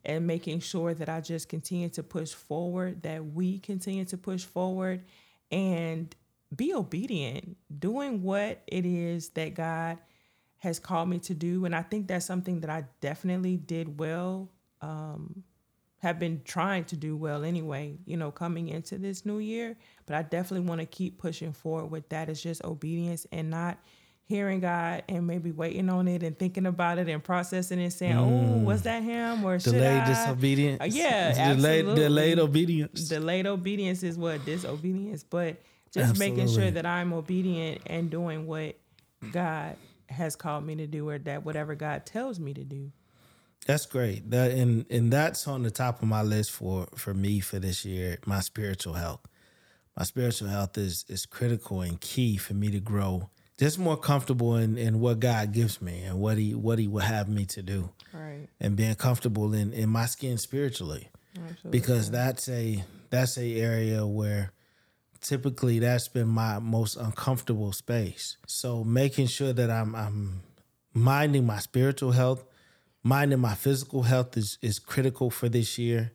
and 0.06 0.28
making 0.28 0.60
sure 0.60 0.94
that 0.94 1.10
I 1.10 1.20
just 1.20 1.50
continue 1.50 1.90
to 1.90 2.04
push 2.04 2.32
forward, 2.32 3.02
that 3.02 3.26
we 3.26 3.60
continue 3.60 4.06
to 4.06 4.18
push 4.18 4.44
forward 4.44 5.04
and 5.52 6.16
be 6.56 6.74
obedient, 6.74 7.58
doing 7.80 8.22
what 8.22 8.62
it 8.68 8.86
is 8.86 9.30
that 9.30 9.56
God 9.56 9.98
has 10.66 10.80
called 10.80 11.08
me 11.08 11.20
to 11.20 11.34
do. 11.36 11.66
And 11.66 11.76
I 11.76 11.84
think 11.84 12.08
that's 12.08 12.26
something 12.26 12.62
that 12.62 12.70
I 12.70 12.86
definitely 13.00 13.56
did 13.56 14.00
well, 14.00 14.50
um, 14.82 15.44
have 16.00 16.20
been 16.20 16.42
trying 16.44 16.86
to 16.86 16.98
do 16.98 17.16
well 17.16 17.44
anyway, 17.44 17.98
you 18.06 18.18
know, 18.18 18.32
coming 18.32 18.68
into 18.70 18.98
this 18.98 19.26
new 19.26 19.38
year. 19.38 19.78
But 20.08 20.16
I 20.16 20.24
definitely 20.24 20.68
want 20.68 20.82
to 20.82 20.88
keep 20.88 21.20
pushing 21.20 21.54
forward 21.54 21.92
with 21.92 22.10
that. 22.10 22.30
It's 22.30 22.42
just 22.42 22.64
obedience 22.64 23.28
and 23.32 23.50
not 23.52 23.78
hearing 24.24 24.60
God 24.60 25.04
and 25.08 25.28
maybe 25.28 25.52
waiting 25.52 25.88
on 25.88 26.08
it 26.08 26.24
and 26.24 26.38
thinking 26.38 26.66
about 26.66 26.98
it 26.98 27.08
and 27.10 27.24
processing 27.24 27.80
it, 27.80 27.92
saying, 27.92 28.18
"Oh, 28.18 28.64
was 28.64 28.82
that 28.84 29.04
him?" 29.04 29.46
Or 29.46 29.60
should 29.60 29.74
Delayed 29.74 30.02
I? 30.02 30.08
disobedience. 30.08 30.82
Uh, 30.82 30.86
yeah, 30.86 31.34
absolutely. 31.38 31.96
delayed 31.96 32.40
obedience. 32.40 33.08
Delayed 33.08 33.46
obedience 33.46 34.02
is 34.02 34.18
what 34.18 34.44
disobedience, 34.46 35.24
but 35.24 35.62
just 35.92 36.18
making 36.18 36.48
sure 36.48 36.72
that 36.72 36.88
I'm 36.88 37.14
obedient 37.14 37.82
and 37.86 38.10
doing 38.10 38.48
what 38.48 38.76
God 39.32 39.78
has 40.10 40.36
called 40.36 40.66
me 40.66 40.76
to 40.76 40.88
do, 40.88 41.08
or 41.10 41.18
that 41.20 41.46
whatever 41.46 41.76
God 41.76 42.06
tells 42.06 42.40
me 42.40 42.54
to 42.54 42.64
do. 42.64 42.92
That's 43.66 43.86
great. 43.86 44.30
That 44.30 44.52
and 44.52 44.86
and 44.90 45.12
that's 45.12 45.48
on 45.48 45.64
the 45.64 45.72
top 45.72 46.02
of 46.02 46.08
my 46.08 46.22
list 46.22 46.52
for 46.52 46.88
for 46.96 47.14
me 47.14 47.40
for 47.40 47.60
this 47.60 47.84
year. 47.84 48.20
My 48.26 48.40
spiritual 48.42 48.94
health. 48.94 49.22
My 49.98 50.04
spiritual 50.04 50.50
health 50.50 50.78
is 50.78 51.06
is 51.08 51.26
critical 51.26 51.82
and 51.82 52.00
key 52.00 52.38
for 52.38 52.54
me 52.54 52.70
to 52.72 52.80
grow. 52.80 53.30
Just 53.58 53.80
more 53.80 53.96
comfortable 53.96 54.58
in, 54.58 54.78
in 54.78 55.00
what 55.00 55.22
God 55.22 55.54
gives 55.54 55.82
me 55.82 56.04
and 56.04 56.20
what 56.20 56.38
he 56.38 56.54
what 56.54 56.78
he 56.78 56.88
will 56.88 57.00
have 57.00 57.30
me 57.30 57.46
to 57.46 57.64
do. 57.64 57.90
Right. 58.14 58.48
And 58.60 58.76
being 58.76 58.96
comfortable 58.96 59.54
in, 59.54 59.74
in 59.74 59.90
my 59.90 60.06
skin 60.06 60.38
spiritually. 60.38 61.10
Because 61.70 62.12
that's 62.12 62.48
a 62.48 62.84
that's 63.10 63.38
a 63.38 63.60
area 63.60 64.06
where 64.06 64.52
typically 65.22 65.80
that's 65.80 66.08
been 66.08 66.28
my 66.28 66.60
most 66.60 66.96
uncomfortable 66.96 67.72
space. 67.72 68.38
So 68.48 68.84
making 68.84 69.28
sure 69.28 69.54
that 69.54 69.70
I'm 69.70 69.96
I'm 69.96 70.42
minding 70.94 71.46
my 71.46 71.60
spiritual 71.60 72.12
health, 72.12 72.44
minding 73.04 73.40
my 73.40 73.56
physical 73.56 74.04
health 74.04 74.38
is 74.38 74.58
is 74.62 74.80
critical 74.80 75.30
for 75.30 75.50
this 75.50 75.78
year 75.78 76.12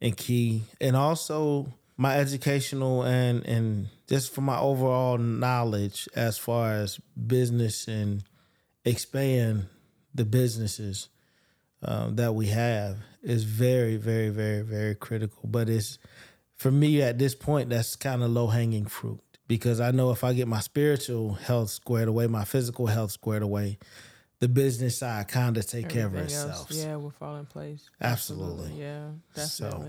and 0.00 0.16
key. 0.16 0.62
And 0.80 0.96
also 0.96 1.72
my 1.96 2.16
educational 2.18 3.02
and 3.02 3.44
and 3.46 3.88
just 4.08 4.32
for 4.32 4.40
my 4.40 4.58
overall 4.58 5.18
knowledge 5.18 6.08
as 6.14 6.38
far 6.38 6.72
as 6.72 6.98
business 7.14 7.88
and 7.88 8.22
expand 8.84 9.66
the 10.14 10.24
businesses 10.24 11.08
um, 11.82 12.16
that 12.16 12.34
we 12.34 12.46
have 12.46 12.96
is 13.22 13.44
very, 13.44 13.96
very, 13.96 14.30
very, 14.30 14.62
very 14.62 14.94
critical. 14.94 15.42
But 15.44 15.68
it's 15.68 15.98
for 16.58 16.70
me 16.70 17.00
at 17.02 17.18
this 17.18 17.34
point, 17.34 17.70
that's 17.70 17.96
kind 17.96 18.22
of 18.22 18.30
low 18.30 18.48
hanging 18.48 18.84
fruit 18.84 19.20
because 19.46 19.80
I 19.80 19.90
know 19.92 20.10
if 20.10 20.22
I 20.24 20.34
get 20.34 20.46
my 20.48 20.60
spiritual 20.60 21.32
health 21.34 21.70
squared 21.70 22.08
away, 22.08 22.26
my 22.26 22.44
physical 22.44 22.86
health 22.88 23.12
squared 23.12 23.42
away, 23.42 23.78
the 24.40 24.48
business 24.48 24.98
side 24.98 25.28
kind 25.28 25.56
of 25.56 25.66
take 25.66 25.88
care 25.88 26.06
of 26.06 26.14
itself. 26.14 26.70
else, 26.70 26.72
yeah, 26.84 26.96
will 26.96 27.10
fall 27.10 27.36
in 27.36 27.46
place. 27.46 27.88
Absolutely. 28.00 28.72
Yeah, 28.78 29.08
So- 29.36 29.88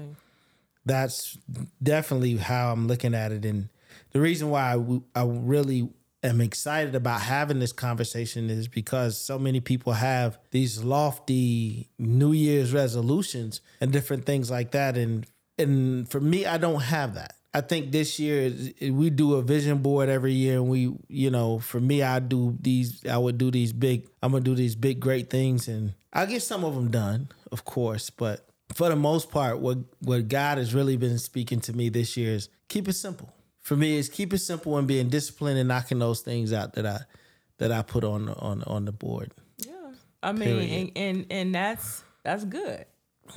That's 0.86 1.38
definitely 1.84 2.38
how 2.38 2.72
I'm 2.72 2.88
looking 2.88 3.14
at 3.14 3.32
it, 3.32 3.46
and 3.46 3.70
the 4.12 4.22
reason 4.22 4.50
why 4.50 4.72
I, 4.72 4.76
w- 4.76 5.04
I 5.14 5.24
really 5.26 5.90
am 6.24 6.42
excited 6.42 6.96
about 6.96 7.22
having 7.22 7.60
this 7.60 7.74
conversation 7.74 8.50
is 8.50 8.68
because 8.68 9.18
so 9.18 9.38
many 9.38 9.60
people 9.60 9.94
have 9.94 10.40
these 10.52 10.84
lofty 10.84 11.90
New 12.00 12.32
Year's 12.32 12.74
resolutions 12.74 13.62
and 13.80 13.92
different 13.92 14.26
things 14.26 14.50
like 14.50 14.72
that, 14.72 14.98
and 14.98 15.28
and 15.60 16.10
for 16.10 16.20
me, 16.20 16.46
I 16.46 16.58
don't 16.58 16.82
have 16.82 17.16
that. 17.16 17.36
I 17.54 17.62
think 17.62 17.92
this 17.92 18.20
year 18.20 18.42
is- 18.44 18.74
we 18.92 19.10
do 19.10 19.34
a 19.34 19.42
vision 19.42 19.80
board 19.80 20.08
every 20.08 20.34
year, 20.34 20.56
and 20.58 20.70
we, 20.70 20.96
you 21.08 21.32
know, 21.32 21.58
for 21.60 21.80
me, 21.80 22.04
I 22.04 22.20
do 22.20 22.56
these. 22.62 23.06
I 23.06 23.18
would 23.18 23.38
do 23.38 23.50
these 23.52 23.74
big. 23.74 24.08
I'm 24.22 24.32
gonna 24.32 24.44
do 24.44 24.56
these 24.56 24.76
big, 24.76 25.00
great 25.00 25.30
things, 25.30 25.68
and 25.68 25.94
I 26.14 26.26
get 26.26 26.44
some 26.44 26.64
of 26.64 26.76
them 26.76 26.92
done, 26.92 27.30
of 27.52 27.66
course. 27.66 28.10
But 28.12 28.48
for 28.74 28.90
the 28.90 28.96
most 28.96 29.32
part, 29.32 29.60
what 29.60 29.80
what 30.00 30.28
God 30.28 30.58
has 30.60 30.74
really 30.76 30.96
been 30.98 31.18
speaking 31.18 31.60
to 31.62 31.74
me 31.74 31.90
this 31.90 32.16
year 32.16 32.34
is 32.34 32.50
keep 32.68 32.88
it 32.88 32.94
simple. 32.94 33.34
For 33.62 33.76
me, 33.76 33.98
is 33.98 34.10
keep 34.10 34.34
it 34.34 34.40
simple 34.40 34.78
and 34.78 34.88
being 34.88 35.10
disciplined 35.10 35.58
and 35.60 35.68
knocking 35.68 36.00
those 36.00 36.22
things 36.22 36.54
out 36.54 36.74
that 36.74 36.86
I 36.86 37.00
that 37.58 37.72
I 37.72 37.82
put 37.82 38.04
on 38.04 38.30
on 38.30 38.64
on 38.64 38.86
the 38.86 38.92
board. 38.92 39.34
Yeah, 39.58 39.74
I 40.22 40.32
mean, 40.34 40.44
Period. 40.44 40.70
and, 40.72 40.92
and 40.96 41.26
and 41.32 41.56
that's 41.56 42.04
that's 42.24 42.46
good. 42.46 42.86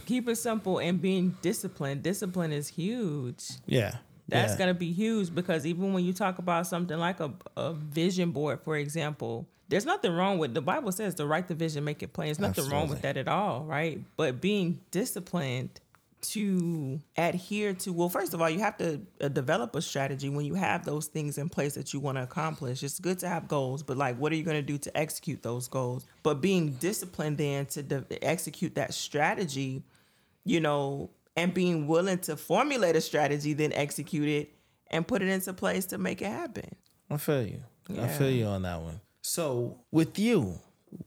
Keep 0.06 0.28
it 0.28 0.36
simple 0.36 0.78
and 0.78 1.00
being 1.00 1.36
disciplined. 1.42 2.02
Discipline 2.02 2.52
is 2.52 2.68
huge. 2.68 3.44
Yeah, 3.66 3.96
That's 4.28 4.52
yeah. 4.52 4.58
gonna 4.58 4.74
be 4.74 4.92
huge 4.92 5.34
because 5.34 5.66
even 5.66 5.92
when 5.92 6.04
you 6.04 6.12
talk 6.12 6.38
about 6.38 6.66
something 6.66 6.98
like 6.98 7.20
a, 7.20 7.32
a 7.56 7.72
vision 7.74 8.30
board, 8.30 8.60
for 8.64 8.76
example, 8.76 9.46
there's 9.68 9.86
nothing 9.86 10.12
wrong 10.12 10.38
with 10.38 10.54
the 10.54 10.60
Bible 10.60 10.92
says 10.92 11.14
to 11.14 11.26
write 11.26 11.48
the 11.48 11.54
vision, 11.54 11.84
make 11.84 12.02
it 12.02 12.12
plain. 12.12 12.28
There's 12.28 12.38
nothing 12.38 12.68
wrong 12.68 12.88
with 12.88 13.02
that 13.02 13.16
at 13.16 13.28
all, 13.28 13.64
right? 13.64 14.00
But 14.16 14.40
being 14.40 14.80
disciplined 14.90 15.80
to 16.22 17.00
adhere 17.16 17.74
to 17.74 17.92
well 17.92 18.08
first 18.08 18.32
of 18.34 18.40
all 18.40 18.48
you 18.48 18.60
have 18.60 18.76
to 18.78 19.00
uh, 19.20 19.28
develop 19.28 19.74
a 19.76 19.82
strategy 19.82 20.28
when 20.28 20.44
you 20.44 20.54
have 20.54 20.84
those 20.84 21.06
things 21.06 21.36
in 21.38 21.48
place 21.48 21.74
that 21.74 21.92
you 21.92 22.00
want 22.00 22.16
to 22.16 22.22
accomplish 22.22 22.82
it's 22.82 22.98
good 22.98 23.18
to 23.18 23.28
have 23.28 23.46
goals 23.48 23.82
but 23.82 23.96
like 23.96 24.16
what 24.18 24.32
are 24.32 24.36
you 24.36 24.44
going 24.44 24.56
to 24.56 24.62
do 24.62 24.78
to 24.78 24.96
execute 24.96 25.42
those 25.42 25.68
goals 25.68 26.06
but 26.22 26.40
being 26.40 26.70
disciplined 26.74 27.38
then 27.38 27.66
to 27.66 27.82
de- 27.82 28.24
execute 28.24 28.74
that 28.74 28.94
strategy 28.94 29.82
you 30.44 30.58
know, 30.58 31.08
and 31.36 31.54
being 31.54 31.86
willing 31.86 32.18
to 32.18 32.36
formulate 32.36 32.96
a 32.96 33.00
strategy, 33.00 33.52
then 33.52 33.72
execute 33.74 34.28
it 34.28 34.52
and 34.90 35.06
put 35.06 35.22
it 35.22 35.28
into 35.28 35.52
place 35.52 35.84
to 35.86 35.98
make 35.98 36.20
it 36.20 36.26
happen. 36.26 36.68
I 37.08 37.16
feel 37.16 37.46
you. 37.46 37.62
I 37.90 37.92
Yeah. 37.92 38.18
feel 38.18 38.30
you 38.30 38.46
on 38.46 38.62
that 38.62 38.80
one. 38.82 39.00
So, 39.22 39.78
with 39.92 40.18
you, 40.18 40.58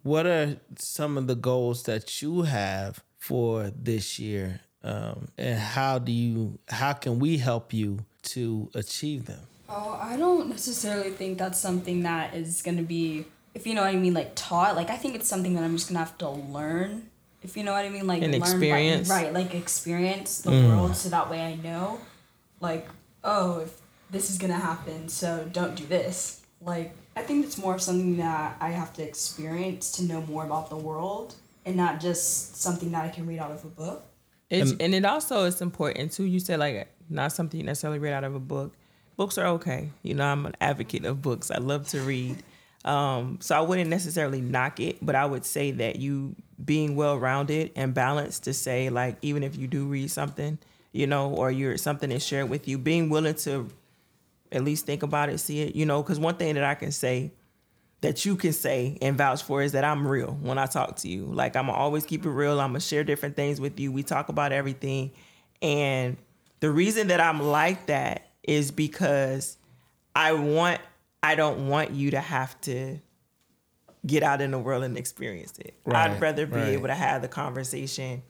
what 0.03 0.25
are 0.25 0.55
some 0.79 1.17
of 1.17 1.27
the 1.27 1.35
goals 1.35 1.83
that 1.83 2.21
you 2.21 2.43
have 2.43 3.03
for 3.17 3.71
this 3.71 4.17
year, 4.17 4.61
um, 4.85 5.27
and 5.37 5.59
how 5.59 5.97
do 5.99 6.11
you? 6.11 6.57
How 6.69 6.93
can 6.93 7.19
we 7.19 7.37
help 7.37 7.73
you 7.73 8.05
to 8.33 8.69
achieve 8.73 9.25
them? 9.25 9.41
Oh, 9.67 9.99
I 10.01 10.15
don't 10.15 10.47
necessarily 10.47 11.09
think 11.09 11.37
that's 11.39 11.59
something 11.59 12.03
that 12.03 12.35
is 12.35 12.61
gonna 12.61 12.83
be, 12.83 13.25
if 13.55 13.65
you 13.65 13.73
know 13.73 13.81
what 13.81 13.93
I 13.93 13.97
mean, 13.97 14.13
like 14.13 14.33
taught. 14.35 14.75
Like 14.75 14.89
I 14.91 14.95
think 14.97 15.15
it's 15.15 15.27
something 15.27 15.55
that 15.55 15.63
I'm 15.63 15.75
just 15.75 15.89
gonna 15.89 15.99
have 15.99 16.17
to 16.19 16.29
learn. 16.29 17.09
If 17.41 17.57
you 17.57 17.63
know 17.63 17.73
what 17.73 17.83
I 17.85 17.89
mean, 17.89 18.07
like 18.07 18.21
And 18.21 18.31
learn 18.31 18.41
by- 18.41 18.47
experience. 18.47 19.09
right? 19.09 19.33
Like 19.33 19.53
experience 19.55 20.41
the 20.41 20.51
Mm. 20.51 20.67
world, 20.69 20.95
so 20.95 21.09
that 21.09 21.29
way 21.31 21.41
I 21.41 21.55
know, 21.55 21.99
like, 22.61 22.87
oh, 23.23 23.59
if 23.59 23.71
this 24.11 24.29
is 24.29 24.37
gonna 24.37 24.53
happen, 24.71 25.09
so 25.09 25.47
don't 25.51 25.75
do 25.75 25.85
this. 25.85 26.41
Like 26.61 26.95
I 27.15 27.21
think 27.23 27.43
it's 27.45 27.57
more 27.57 27.73
of 27.75 27.81
something 27.81 28.17
that 28.17 28.57
I 28.59 28.69
have 28.69 28.93
to 28.97 29.03
experience 29.03 29.91
to 29.93 30.03
know 30.03 30.21
more 30.21 30.43
about 30.45 30.69
the 30.69 30.77
world, 30.77 31.35
and 31.65 31.75
not 31.75 31.99
just 31.99 32.55
something 32.61 32.91
that 32.91 33.03
I 33.03 33.09
can 33.09 33.25
read 33.25 33.39
out 33.39 33.51
of 33.51 33.63
a 33.65 33.67
book. 33.67 34.05
It's, 34.49 34.71
And- 34.71 34.81
and, 34.81 34.95
it 34.95 35.05
also 35.05 35.43
is 35.45 35.61
important 35.61 36.11
too. 36.11 36.23
You 36.23 36.39
said 36.39 36.59
like 36.59 36.87
not 37.09 37.31
something 37.31 37.59
you 37.59 37.65
necessarily 37.65 37.99
read 37.99 38.13
out 38.13 38.23
of 38.23 38.35
a 38.35 38.39
book. 38.39 38.73
Books 39.17 39.37
are 39.37 39.47
okay. 39.47 39.89
You 40.03 40.13
know, 40.13 40.25
I'm 40.25 40.45
an 40.45 40.55
advocate 40.59 41.05
of 41.05 41.21
books. 41.21 41.49
I 41.49 41.57
love 41.57 41.87
to 41.89 42.01
read. 42.01 42.43
Um, 42.83 43.39
so 43.41 43.55
I 43.55 43.61
wouldn't 43.61 43.89
necessarily 43.89 44.41
knock 44.41 44.79
it, 44.79 45.03
but 45.03 45.15
I 45.15 45.25
would 45.25 45.45
say 45.45 45.71
that 45.71 45.95
you 45.95 46.35
being 46.63 46.95
well 46.95 47.17
rounded 47.17 47.71
and 47.75 47.93
balanced 47.93 48.43
to 48.43 48.53
say 48.53 48.89
like 48.89 49.17
even 49.21 49.41
if 49.41 49.57
you 49.57 49.67
do 49.67 49.85
read 49.85 50.11
something, 50.11 50.59
you 50.91 51.07
know, 51.07 51.31
or 51.31 51.49
you're 51.49 51.77
something 51.77 52.11
is 52.11 52.23
shared 52.25 52.49
with 52.49 52.67
you, 52.67 52.77
being 52.77 53.09
willing 53.09 53.33
to 53.35 53.69
at 54.51 54.63
least 54.63 54.85
think 54.85 55.01
about 55.01 55.29
it, 55.29 55.39
see 55.39 55.61
it, 55.61 55.75
you 55.75 55.85
know, 55.85 56.03
because 56.03 56.19
one 56.19 56.35
thing 56.35 56.53
that 56.55 56.63
I 56.63 56.75
can 56.75 56.91
say 56.91 57.31
that 58.05 58.23
you 58.23 58.35
can 58.35 58.53
say 58.53 58.99
and 59.01 59.17
vouch 59.17 59.41
for 59.41 59.63
is 59.63 59.71
that 59.71 59.83
I'm 59.83 60.07
real 60.07 60.37
when 60.39 60.59
I 60.59 60.67
talk 60.67 60.97
to 60.97 61.07
you. 61.07 61.25
Like 61.25 61.55
I'm 61.55 61.71
always 61.71 62.05
keep 62.05 62.23
it 62.23 62.29
real. 62.29 62.59
I'm 62.61 62.69
gonna 62.69 62.79
share 62.79 63.03
different 63.03 63.35
things 63.35 63.59
with 63.59 63.79
you. 63.79 63.91
We 63.91 64.03
talk 64.03 64.29
about 64.29 64.51
everything. 64.51 65.11
And 65.59 66.15
the 66.59 66.69
reason 66.69 67.07
that 67.07 67.19
I'm 67.19 67.41
like 67.41 67.87
that 67.87 68.27
is 68.43 68.69
because 68.69 69.57
I 70.15 70.33
want 70.33 70.81
I 71.23 71.33
don't 71.33 71.67
want 71.67 71.91
you 71.91 72.11
to 72.11 72.19
have 72.19 72.61
to 72.61 72.99
get 74.05 74.21
out 74.21 74.39
in 74.39 74.51
the 74.51 74.59
world 74.59 74.83
and 74.83 74.99
experience 74.99 75.57
it. 75.57 75.73
Right, 75.83 76.11
I'd 76.11 76.21
rather 76.21 76.45
be 76.45 76.57
right. 76.57 76.67
able 76.67 76.87
to 76.87 76.93
have 76.93 77.23
the 77.23 77.27
conversation 77.27 78.21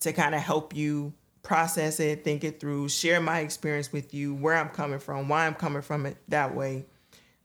to 0.00 0.12
kind 0.12 0.34
of 0.34 0.40
help 0.40 0.74
you 0.74 1.12
process 1.44 2.00
it, 2.00 2.24
think 2.24 2.42
it 2.42 2.58
through, 2.58 2.88
share 2.88 3.20
my 3.20 3.38
experience 3.38 3.92
with 3.92 4.12
you, 4.12 4.34
where 4.34 4.56
I'm 4.56 4.70
coming 4.70 4.98
from, 4.98 5.28
why 5.28 5.46
I'm 5.46 5.54
coming 5.54 5.82
from 5.82 6.06
it 6.06 6.16
that 6.26 6.56
way. 6.56 6.86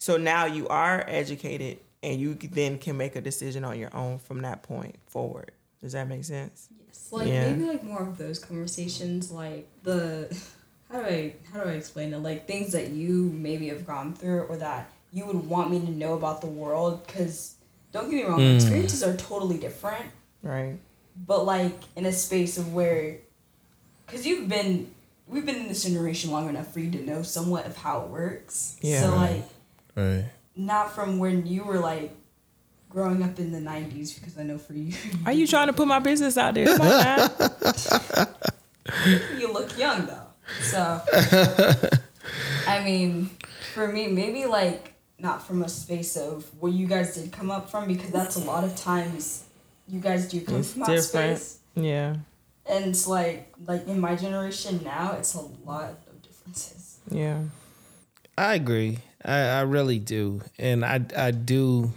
So 0.02 0.18
now 0.18 0.46
you 0.46 0.68
are 0.68 1.06
educated 1.08 1.78
and 2.02 2.20
you 2.20 2.34
then 2.34 2.80
can 2.80 2.98
make 2.98 3.16
a 3.16 3.22
decision 3.22 3.64
on 3.64 3.78
your 3.78 3.96
own 3.96 4.18
from 4.18 4.42
that 4.42 4.64
point 4.64 4.96
forward. 5.06 5.52
Does 5.80 5.92
that 5.92 6.08
make 6.08 6.24
sense? 6.24 6.70
Yes. 6.88 7.10
Like 7.12 7.28
Yeah. 7.28 7.52
maybe 7.52 7.66
like 7.66 7.84
more 7.84 8.02
of 8.02 8.18
those 8.18 8.40
conversations, 8.40 9.30
like 9.30 9.68
the 9.84 10.36
how 10.92 11.02
do 11.02 11.06
I 11.06 11.36
how 11.54 11.64
do 11.64 11.70
I 11.70 11.74
explain 11.74 12.16
it? 12.16 12.18
Like 12.18 12.48
things 12.48 12.72
that 12.72 12.90
you 12.90 13.30
maybe 13.32 13.68
have 13.68 13.86
gone 13.86 14.16
through 14.16 14.42
or 14.50 14.58
that 14.58 14.90
you 15.14 15.24
would 15.28 15.48
want 15.48 15.70
me 15.70 15.80
to 15.80 15.92
know 15.92 16.16
about 16.16 16.42
the 16.42 16.48
world. 16.48 17.06
Because 17.06 17.54
don't 17.92 18.10
get 18.10 18.16
me 18.16 18.24
wrong, 18.24 18.40
Mm. 18.40 18.56
experiences 18.56 19.04
are 19.04 19.16
totally 19.16 19.60
different. 19.60 20.06
Right. 20.42 20.80
But 21.28 21.46
like 21.46 21.78
in 21.96 22.08
a 22.08 22.12
space 22.12 22.58
of 22.58 22.74
where, 22.74 23.18
because 24.08 24.26
you've 24.26 24.50
been 24.50 24.90
we've 25.28 25.46
been 25.46 25.58
in 25.58 25.68
this 25.68 25.84
generation 25.84 26.32
long 26.32 26.50
enough 26.50 26.74
for 26.74 26.80
you 26.80 26.90
to 26.90 27.06
know 27.06 27.22
somewhat 27.22 27.68
of 27.68 27.78
how 27.78 28.02
it 28.02 28.08
works. 28.08 28.78
Yeah. 28.82 29.02
So 29.02 29.16
like 29.16 29.44
Right. 29.96 30.26
not 30.56 30.94
from 30.96 31.20
when 31.20 31.46
you 31.46 31.64
were 31.64 31.80
like 31.80 32.16
growing 32.90 33.24
up 33.24 33.40
in 33.40 33.52
the 33.52 33.60
'90s, 33.60 34.16
because 34.16 34.38
I 34.38 34.44
know 34.44 34.58
for 34.58 34.74
you. 34.74 34.94
Are 35.26 35.32
you 35.34 35.48
trying 35.48 35.68
to 35.68 35.74
put 35.74 35.88
my 35.88 36.00
business 36.00 36.38
out 36.38 36.54
there? 36.56 36.78
Come 36.78 36.88
on 36.88 38.28
you 39.40 39.52
look 39.54 39.78
young 39.78 40.06
though. 40.06 40.28
So 40.62 41.02
I 42.68 42.82
mean, 42.84 43.30
for 43.74 43.88
me, 43.88 44.08
maybe 44.08 44.46
like 44.46 44.94
not 45.20 45.46
from 45.46 45.62
a 45.64 45.70
space 45.70 46.18
of 46.18 46.46
where 46.60 46.72
you 46.72 46.88
guys 46.88 47.16
did 47.16 47.32
come 47.32 47.52
up 47.52 47.70
from, 47.70 47.88
because 47.88 48.10
that's 48.12 48.36
a 48.36 48.40
lot 48.44 48.64
of 48.64 48.76
times 48.76 49.46
you 49.88 50.00
guys 50.00 50.28
do 50.30 50.42
come 50.42 50.58
It's 50.58 50.72
from 50.72 50.82
that 50.82 50.88
different. 50.88 51.38
space. 51.40 51.60
Yeah. 51.76 52.16
And 52.66 52.86
it's 52.86 53.08
like 53.08 53.54
like 53.66 53.88
in 53.88 54.00
my 54.00 54.16
generation 54.16 54.82
now, 54.84 55.14
it's 55.18 55.34
a 55.36 55.42
lot 55.66 55.96
of 56.08 56.22
differences. 56.22 57.00
Yeah. 57.10 57.44
I 58.38 58.56
agree. 58.56 59.00
I, 59.24 59.40
I 59.40 59.62
really 59.62 60.00
do, 60.00 60.42
and 60.58 60.84
I 60.84 61.02
I 61.16 61.32
do 61.32 61.94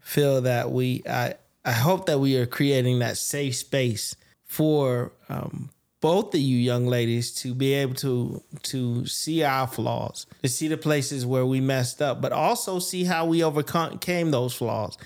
feel 0.00 0.42
that 0.42 0.70
we 0.70 1.02
I 1.08 1.34
I 1.64 1.72
hope 1.72 2.06
that 2.06 2.20
we 2.20 2.36
are 2.36 2.46
creating 2.46 3.00
that 3.00 3.16
safe 3.16 3.56
space 3.56 4.14
for 4.44 5.12
um, 5.28 5.70
both 6.00 6.34
of 6.34 6.40
you 6.40 6.56
young 6.56 6.86
ladies 6.86 7.32
to 7.32 7.54
be 7.54 7.74
able 7.74 7.94
to 7.94 8.42
to 8.62 9.06
see 9.06 9.42
our 9.42 9.66
flaws, 9.66 10.26
to 10.42 10.48
see 10.48 10.68
the 10.68 10.76
places 10.76 11.26
where 11.26 11.46
we 11.46 11.60
messed 11.60 12.00
up, 12.00 12.20
but 12.20 12.32
also 12.32 12.78
see 12.78 13.04
how 13.04 13.26
we 13.26 13.42
overcame 13.42 14.30
those 14.30 14.54
flaws 14.54 14.96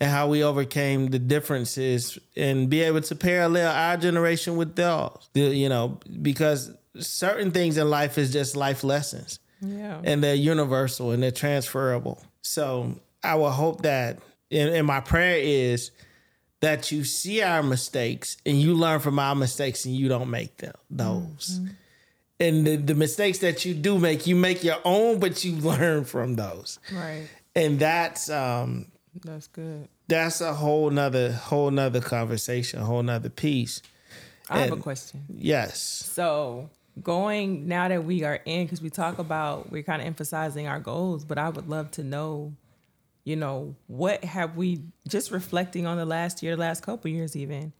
and 0.00 0.10
how 0.10 0.28
we 0.28 0.42
overcame 0.42 1.08
the 1.08 1.18
differences 1.18 2.18
and 2.36 2.68
be 2.68 2.82
able 2.82 3.00
to 3.00 3.14
parallel 3.14 3.72
our 3.72 3.96
generation 3.96 4.56
with 4.56 4.76
theirs. 4.76 5.28
You 5.34 5.68
know, 5.68 6.00
because 6.22 6.70
certain 6.98 7.50
things 7.50 7.76
in 7.76 7.90
life 7.90 8.16
is 8.16 8.32
just 8.32 8.56
life 8.56 8.84
lessons 8.84 9.38
Yeah. 9.60 10.00
and 10.04 10.22
they're 10.22 10.34
universal 10.34 11.10
and 11.12 11.22
they're 11.22 11.30
transferable. 11.30 12.22
So 12.42 13.00
I 13.22 13.34
will 13.36 13.50
hope 13.50 13.82
that, 13.82 14.18
and, 14.50 14.70
and 14.70 14.86
my 14.86 15.00
prayer 15.00 15.38
is 15.38 15.90
that 16.60 16.90
you 16.92 17.04
see 17.04 17.42
our 17.42 17.62
mistakes 17.62 18.36
and 18.46 18.60
you 18.60 18.74
learn 18.74 19.00
from 19.00 19.18
our 19.18 19.34
mistakes 19.34 19.84
and 19.84 19.94
you 19.94 20.08
don't 20.08 20.30
make 20.30 20.56
them 20.58 20.74
those. 20.90 21.60
And 22.38 22.66
the, 22.66 22.76
the 22.76 22.94
mistakes 22.94 23.38
that 23.38 23.64
you 23.64 23.72
do 23.74 23.98
make, 23.98 24.26
you 24.26 24.36
make 24.36 24.62
your 24.62 24.76
own, 24.84 25.18
but 25.20 25.44
you 25.44 25.56
learn 25.56 26.04
from 26.04 26.34
those. 26.36 26.78
Right. 26.92 27.28
And 27.54 27.78
that's 27.78 28.28
um 28.28 28.86
That's 29.24 29.46
good. 29.48 29.88
that's 30.08 30.40
a 30.42 30.52
whole 30.52 30.90
nother 30.90 31.32
whole 31.32 31.70
nother 31.70 32.00
conversation, 32.02 32.80
a 32.80 32.84
whole 32.84 33.02
nother 33.02 33.30
piece. 33.30 33.80
I 34.50 34.60
have 34.60 34.72
a 34.72 34.76
question. 34.76 35.24
Yes. 35.28 35.80
So 35.82 36.68
going 37.02 37.68
now 37.68 37.88
that 37.88 38.04
we 38.04 38.24
are 38.24 38.40
in, 38.44 38.64
because 38.64 38.80
we 38.80 38.90
talk 38.90 39.18
about 39.18 39.70
we're 39.70 39.82
kind 39.82 40.00
of 40.00 40.06
emphasizing 40.06 40.66
our 40.66 40.80
goals, 40.80 41.24
but 41.24 41.38
I 41.38 41.48
would 41.48 41.68
love 41.68 41.90
to 41.92 42.04
know, 42.04 42.52
you 43.24 43.36
know, 43.36 43.74
what 43.86 44.24
have 44.24 44.56
we 44.56 44.82
just 45.08 45.30
reflecting 45.30 45.86
on 45.86 45.96
the 45.96 46.06
last 46.06 46.42
year, 46.42 46.56
last 46.56 46.82
couple 46.82 47.10
years, 47.10 47.36
even. 47.36 47.72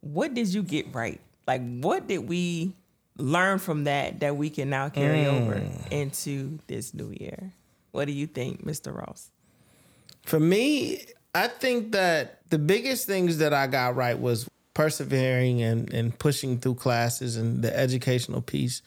What 0.00 0.34
did 0.34 0.52
you 0.54 0.62
get 0.62 0.94
right? 0.94 1.20
Like, 1.46 1.62
what 1.80 2.06
did 2.06 2.28
we 2.28 2.74
learn 3.18 3.58
from 3.58 3.84
that 3.84 4.20
that 4.20 4.36
we 4.36 4.50
can 4.50 4.70
now 4.70 4.88
carry 4.88 5.20
mm. 5.20 5.40
over 5.40 5.62
into 5.90 6.58
this 6.66 6.94
new 6.94 7.14
year? 7.18 7.52
What 7.92 8.06
do 8.06 8.12
you 8.12 8.26
think, 8.26 8.64
Mr. 8.64 8.94
Ross? 8.94 9.30
For 10.22 10.38
me, 10.38 11.02
I 11.34 11.48
think 11.48 11.92
that 11.92 12.40
the 12.50 12.58
biggest 12.58 13.06
things 13.06 13.38
that 13.38 13.54
I 13.54 13.66
got 13.66 13.96
right 13.96 14.18
was 14.18 14.48
persevering 14.76 15.62
and, 15.62 15.90
and 15.94 16.18
pushing 16.18 16.58
through 16.58 16.74
classes 16.74 17.38
and 17.38 17.62
the 17.62 17.74
educational 17.74 18.42
piece. 18.42 18.82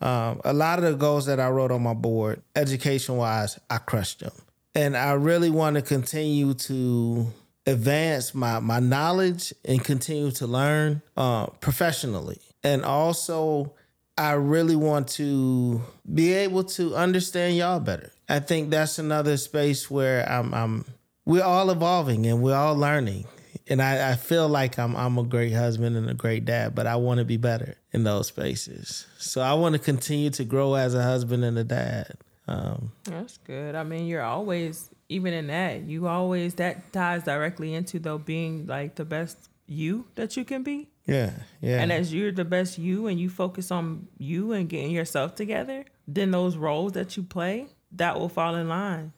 Um, 0.00 0.40
a 0.44 0.52
lot 0.52 0.80
of 0.80 0.84
the 0.84 0.96
goals 0.96 1.26
that 1.26 1.38
I 1.38 1.48
wrote 1.48 1.70
on 1.70 1.80
my 1.80 1.94
board, 1.94 2.42
education 2.56 3.16
wise, 3.16 3.56
I 3.70 3.78
crushed 3.78 4.18
them. 4.18 4.32
And 4.74 4.96
I 4.96 5.12
really 5.12 5.48
want 5.48 5.76
to 5.76 5.82
continue 5.82 6.54
to 6.54 7.28
advance 7.68 8.34
my, 8.34 8.58
my 8.58 8.80
knowledge 8.80 9.54
and 9.64 9.84
continue 9.84 10.32
to 10.32 10.46
learn 10.48 11.02
uh, 11.16 11.46
professionally. 11.46 12.40
And 12.64 12.84
also, 12.84 13.74
I 14.18 14.32
really 14.32 14.74
want 14.74 15.06
to 15.10 15.82
be 16.12 16.32
able 16.32 16.64
to 16.64 16.96
understand 16.96 17.56
y'all 17.56 17.78
better. 17.78 18.10
I 18.28 18.40
think 18.40 18.70
that's 18.70 18.98
another 18.98 19.36
space 19.36 19.88
where 19.88 20.28
I'm, 20.28 20.52
I'm 20.52 20.84
we're 21.24 21.44
all 21.44 21.70
evolving 21.70 22.26
and 22.26 22.42
we're 22.42 22.56
all 22.56 22.74
learning 22.74 23.26
and 23.68 23.80
I, 23.82 24.12
I 24.12 24.14
feel 24.16 24.48
like 24.48 24.78
I'm 24.78 24.96
I'm 24.96 25.18
a 25.18 25.22
great 25.22 25.52
husband 25.52 25.96
and 25.96 26.08
a 26.08 26.14
great 26.14 26.44
dad, 26.44 26.74
but 26.74 26.86
I 26.86 26.96
want 26.96 27.18
to 27.18 27.24
be 27.24 27.36
better 27.36 27.76
in 27.92 28.04
those 28.04 28.28
spaces. 28.28 29.06
So 29.18 29.40
I 29.40 29.54
want 29.54 29.74
to 29.74 29.78
continue 29.78 30.30
to 30.30 30.44
grow 30.44 30.74
as 30.74 30.94
a 30.94 31.02
husband 31.02 31.44
and 31.44 31.58
a 31.58 31.64
dad. 31.64 32.18
Um, 32.48 32.92
That's 33.04 33.38
good. 33.38 33.74
I 33.74 33.84
mean, 33.84 34.06
you're 34.06 34.22
always 34.22 34.90
even 35.08 35.32
in 35.32 35.46
that. 35.48 35.82
You 35.82 36.08
always 36.08 36.54
that 36.54 36.92
ties 36.92 37.24
directly 37.24 37.74
into 37.74 37.98
though 37.98 38.18
being 38.18 38.66
like 38.66 38.96
the 38.96 39.04
best 39.04 39.48
you 39.66 40.06
that 40.16 40.36
you 40.36 40.44
can 40.44 40.62
be. 40.62 40.88
Yeah, 41.06 41.32
yeah. 41.60 41.80
And 41.82 41.90
as 41.90 42.12
you're 42.14 42.32
the 42.32 42.44
best 42.44 42.78
you, 42.78 43.08
and 43.08 43.18
you 43.18 43.28
focus 43.28 43.70
on 43.70 44.08
you 44.18 44.52
and 44.52 44.68
getting 44.68 44.92
yourself 44.92 45.34
together, 45.34 45.84
then 46.06 46.30
those 46.30 46.56
roles 46.56 46.92
that 46.92 47.16
you 47.16 47.22
play 47.22 47.66
that 47.92 48.18
will 48.18 48.28
fall 48.28 48.54
in 48.54 48.68
line. 48.68 49.12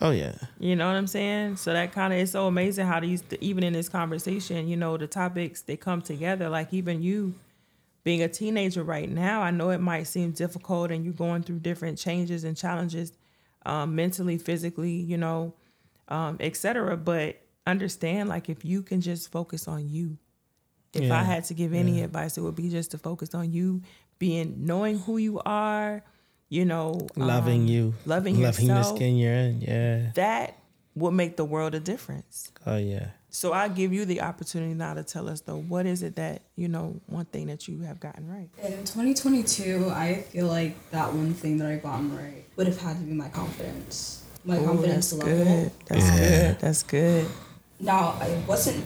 Oh 0.00 0.10
yeah. 0.10 0.34
You 0.58 0.74
know 0.74 0.86
what 0.86 0.96
I'm 0.96 1.06
saying? 1.06 1.56
So 1.56 1.72
that 1.72 1.92
kind 1.92 2.12
of 2.12 2.18
is 2.18 2.32
so 2.32 2.46
amazing 2.46 2.86
how 2.86 3.00
these 3.00 3.22
even 3.40 3.62
in 3.62 3.72
this 3.72 3.88
conversation, 3.88 4.68
you 4.68 4.76
know, 4.76 4.96
the 4.96 5.06
topics 5.06 5.62
they 5.62 5.76
come 5.76 6.02
together. 6.02 6.48
Like 6.48 6.72
even 6.72 7.02
you 7.02 7.34
being 8.04 8.22
a 8.22 8.28
teenager 8.28 8.82
right 8.82 9.08
now, 9.08 9.42
I 9.42 9.50
know 9.50 9.70
it 9.70 9.80
might 9.80 10.04
seem 10.04 10.32
difficult 10.32 10.90
and 10.90 11.04
you're 11.04 11.14
going 11.14 11.42
through 11.42 11.60
different 11.60 11.98
changes 11.98 12.42
and 12.44 12.56
challenges 12.56 13.12
um, 13.64 13.94
mentally, 13.94 14.38
physically, 14.38 14.90
you 14.92 15.16
know, 15.16 15.54
um, 16.08 16.36
etc. 16.40 16.96
But 16.96 17.40
understand 17.66 18.28
like 18.28 18.48
if 18.48 18.64
you 18.64 18.82
can 18.82 19.00
just 19.00 19.30
focus 19.30 19.68
on 19.68 19.88
you. 19.88 20.18
If 20.92 21.04
yeah. 21.04 21.20
I 21.20 21.22
had 21.22 21.44
to 21.44 21.54
give 21.54 21.72
any 21.72 21.98
yeah. 21.98 22.04
advice, 22.04 22.36
it 22.36 22.42
would 22.42 22.56
be 22.56 22.68
just 22.68 22.90
to 22.90 22.98
focus 22.98 23.34
on 23.34 23.50
you 23.50 23.82
being 24.18 24.66
knowing 24.66 24.98
who 24.98 25.16
you 25.16 25.40
are, 25.46 26.02
you 26.52 26.66
know, 26.66 27.08
loving 27.16 27.62
um, 27.62 27.66
you, 27.66 27.94
loving, 28.04 28.38
loving 28.42 28.66
yourself, 28.66 28.90
the 28.90 28.96
skin 28.96 29.16
you're 29.16 29.32
in. 29.32 29.62
Yeah, 29.62 30.10
that 30.16 30.58
would 30.94 31.12
make 31.12 31.38
the 31.38 31.46
world 31.46 31.74
a 31.74 31.80
difference. 31.80 32.52
Oh 32.66 32.76
yeah. 32.76 33.06
So 33.30 33.54
I 33.54 33.68
give 33.68 33.94
you 33.94 34.04
the 34.04 34.20
opportunity 34.20 34.74
now 34.74 34.92
to 34.92 35.02
tell 35.02 35.30
us 35.30 35.40
though, 35.40 35.56
what 35.56 35.86
is 35.86 36.02
it 36.02 36.16
that 36.16 36.42
you 36.54 36.68
know, 36.68 37.00
one 37.06 37.24
thing 37.24 37.46
that 37.46 37.68
you 37.68 37.80
have 37.84 38.00
gotten 38.00 38.30
right? 38.30 38.50
In 38.62 38.84
2022, 38.84 39.88
I 39.88 40.16
feel 40.16 40.46
like 40.46 40.90
that 40.90 41.14
one 41.14 41.32
thing 41.32 41.56
that 41.56 41.70
I 41.70 41.76
gotten 41.76 42.14
right 42.14 42.44
would 42.56 42.66
have 42.66 42.78
had 42.78 42.98
to 42.98 43.02
be 43.02 43.14
my 43.14 43.30
confidence. 43.30 44.22
My 44.44 44.58
Ooh, 44.58 44.66
confidence 44.66 45.10
that's 45.12 45.24
level. 45.24 45.44
Good. 45.44 45.72
That's 45.86 46.04
yeah. 46.04 46.18
good. 46.18 46.58
That's 46.60 46.82
good. 46.82 47.26
Now 47.80 48.18
I 48.20 48.44
wasn't 48.46 48.84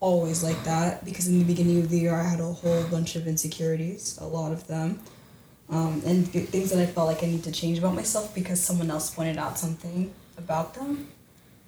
always 0.00 0.42
like 0.42 0.64
that 0.64 1.04
because 1.04 1.28
in 1.28 1.38
the 1.38 1.44
beginning 1.44 1.78
of 1.78 1.90
the 1.90 1.98
year 2.00 2.14
I 2.16 2.24
had 2.24 2.40
a 2.40 2.52
whole 2.52 2.82
bunch 2.90 3.14
of 3.14 3.28
insecurities, 3.28 4.18
a 4.20 4.26
lot 4.26 4.50
of 4.50 4.66
them 4.66 4.98
um, 5.68 6.02
and 6.04 6.28
things 6.28 6.70
that 6.70 6.80
I 6.80 6.86
felt 6.86 7.08
like 7.08 7.22
I 7.22 7.26
need 7.26 7.44
to 7.44 7.52
change 7.52 7.78
about 7.78 7.94
myself 7.94 8.34
because 8.34 8.60
someone 8.60 8.90
else 8.90 9.14
pointed 9.14 9.38
out 9.38 9.58
something 9.58 10.12
about 10.36 10.74
them. 10.74 11.08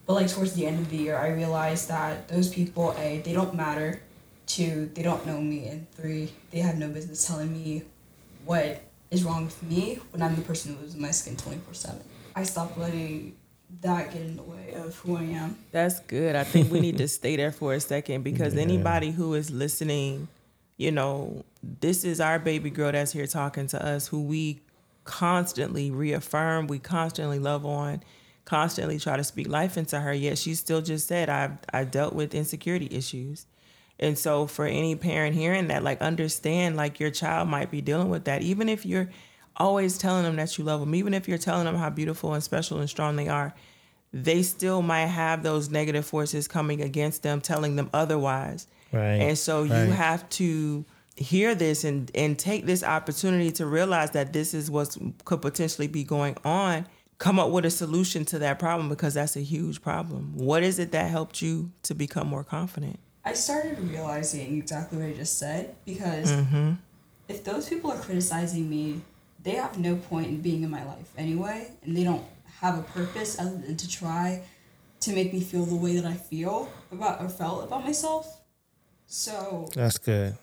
But 0.07 0.15
like 0.15 0.29
towards 0.29 0.55
the 0.55 0.67
end 0.67 0.79
of 0.79 0.91
the 0.91 0.97
year, 0.97 1.17
I 1.17 1.29
realized 1.29 1.89
that 1.89 2.29
those 2.29 2.49
people, 2.49 2.95
a 2.99 3.21
they 3.25 3.33
don't 3.33 3.55
matter. 3.55 4.03
Two, 4.47 4.91
they 4.95 5.03
don't 5.03 5.27
know 5.27 5.41
me, 5.41 5.67
and 5.67 5.91
three, 5.91 6.31
they 6.53 6.61
have 6.61 6.77
no 6.79 6.89
business 6.89 7.27
telling 7.27 7.53
me 7.53 7.83
what 8.45 8.81
is 9.11 9.25
wrong 9.25 9.47
with 9.47 9.61
me 9.65 9.99
when 10.13 10.23
I'm 10.23 10.37
the 10.37 10.43
person 10.43 10.75
who 10.75 10.83
lives 10.83 10.95
in 10.95 11.03
my 11.03 11.11
skin 11.11 11.37
twenty 11.37 11.59
four 11.59 11.75
seven. 11.75 12.03
I 12.37 12.45
stopped 12.45 12.79
letting 12.79 13.35
that 13.81 14.13
get 14.13 14.23
in 14.23 14.37
the 14.37 14.45
way 14.45 14.75
of 14.77 14.97
who 14.99 15.17
I 15.17 15.23
am. 15.23 15.59
That's 15.73 15.99
good. 16.01 16.37
I 16.37 16.45
think 16.45 16.71
we 16.71 16.79
need 16.79 16.99
to 16.99 17.09
stay 17.09 17.35
there 17.35 17.51
for 17.51 17.75
a 17.75 17.81
second 17.81 18.23
because 18.23 18.55
yeah. 18.55 18.63
anybody 18.63 19.11
who 19.11 19.35
is 19.35 19.51
listening 19.51 20.29
you 20.77 20.93
know, 20.93 21.45
this 21.81 22.05
is 22.05 22.21
our 22.21 22.39
baby 22.39 22.71
girl 22.71 22.93
that's 22.93 23.13
here 23.13 23.27
talking 23.27 23.67
to 23.69 23.85
us 23.85 24.09
who 24.09 24.23
we 24.23 24.61
constantly 25.05 25.91
reaffirm, 25.91 26.67
we 26.67 26.79
constantly 26.79 27.39
love 27.39 27.65
on, 27.65 28.03
constantly 28.45 28.99
try 28.99 29.17
to 29.17 29.25
speak 29.25 29.49
life 29.49 29.77
into 29.77 30.01
her. 30.01 30.13
Yet 30.13 30.39
she 30.39 30.55
still 30.55 30.83
just 30.83 31.09
said, 31.09 31.29
I've, 31.29 31.59
I've 31.73 31.91
dealt 31.91 32.15
with 32.15 32.35
insecurity 32.35 32.89
issues. 32.91 33.47
And 33.99 34.19
so 34.19 34.47
for 34.47 34.67
any 34.67 34.95
parent 34.95 35.35
hearing 35.35 35.69
that, 35.69 35.83
like 35.83 36.03
understand 36.03 36.77
like 36.77 37.01
your 37.01 37.11
child 37.11 37.49
might 37.49 37.71
be 37.71 37.81
dealing 37.81 38.11
with 38.11 38.25
that, 38.25 38.43
even 38.43 38.69
if 38.69 38.85
you're 38.85 39.09
always 39.57 39.97
telling 39.97 40.25
them 40.25 40.37
that 40.37 40.59
you 40.59 40.65
love 40.65 40.81
them, 40.81 40.95
even 40.95 41.15
if 41.15 41.27
you're 41.27 41.39
telling 41.39 41.65
them 41.65 41.77
how 41.77 41.89
beautiful 41.89 42.35
and 42.35 42.43
special 42.43 42.79
and 42.79 42.91
strong 42.91 43.17
they 43.17 43.29
are, 43.29 43.55
they 44.13 44.43
still 44.43 44.83
might 44.83 45.07
have 45.07 45.43
those 45.43 45.71
negative 45.71 46.05
forces 46.05 46.47
coming 46.47 46.83
against 46.83 47.23
them, 47.23 47.41
telling 47.41 47.77
them 47.77 47.89
otherwise. 47.95 48.67
Right. 48.97 49.21
And 49.21 49.39
so 49.39 49.65
right. 49.65 49.87
you 49.87 49.93
have 49.93 50.29
to 50.31 50.85
hear 51.17 51.55
this 51.55 51.85
and 51.85 52.11
and 52.15 52.39
take 52.39 52.67
this 52.67 52.83
opportunity 52.83 53.51
to 53.51 53.67
realize 53.67 54.11
that 54.11 54.33
this 54.33 54.53
is 54.53 54.71
what 54.71 54.97
could 55.25 55.41
potentially 55.41 55.89
be 55.89 56.05
going 56.05 56.37
on 56.45 56.87
come 57.19 57.39
up 57.39 57.51
with 57.51 57.65
a 57.65 57.71
solution 57.71 58.25
to 58.27 58.39
that 58.39 58.59
problem 58.59 58.91
because 58.91 59.15
that's 59.15 59.37
a 59.37 59.41
huge 59.41 59.81
problem 59.81 60.37
what 60.37 60.63
is 60.63 60.79
it 60.79 60.93
that 60.93 61.11
helped 61.11 61.41
you 61.41 61.71
to 61.83 61.95
become 61.95 62.29
more 62.29 62.45
confident 62.45 62.99
i 63.25 63.33
started 63.33 63.79
realizing 63.79 64.59
exactly 64.59 64.99
what 64.99 65.07
i 65.07 65.13
just 65.13 65.39
said 65.39 65.75
because 65.87 66.31
mm-hmm. 66.31 66.73
if 67.29 67.43
those 67.45 67.67
people 67.67 67.91
are 67.91 67.99
criticizing 67.99 68.69
me 68.69 69.01
they 69.43 69.53
have 69.53 69.79
no 69.79 69.97
point 69.97 70.27
in 70.27 70.41
being 70.43 70.63
in 70.63 70.71
my 70.71 70.85
life 70.85 71.11
anyway 71.17 71.71
and 71.83 71.97
they 71.97 72.05
don't 72.05 72.25
have 72.61 72.79
a 72.79 72.83
purpose 72.83 73.39
other 73.39 73.57
than 73.57 73.75
to 73.75 73.89
try 73.89 74.43
to 75.01 75.13
make 75.13 75.33
me 75.33 75.41
feel 75.41 75.65
the 75.65 75.75
way 75.75 75.97
that 75.97 76.05
i 76.05 76.15
feel 76.15 76.71
about 76.93 77.23
or 77.23 77.29
felt 77.31 77.65
about 77.65 77.83
myself 77.83 78.43
so 79.07 79.69
that's 79.75 79.99
good. 79.99 80.37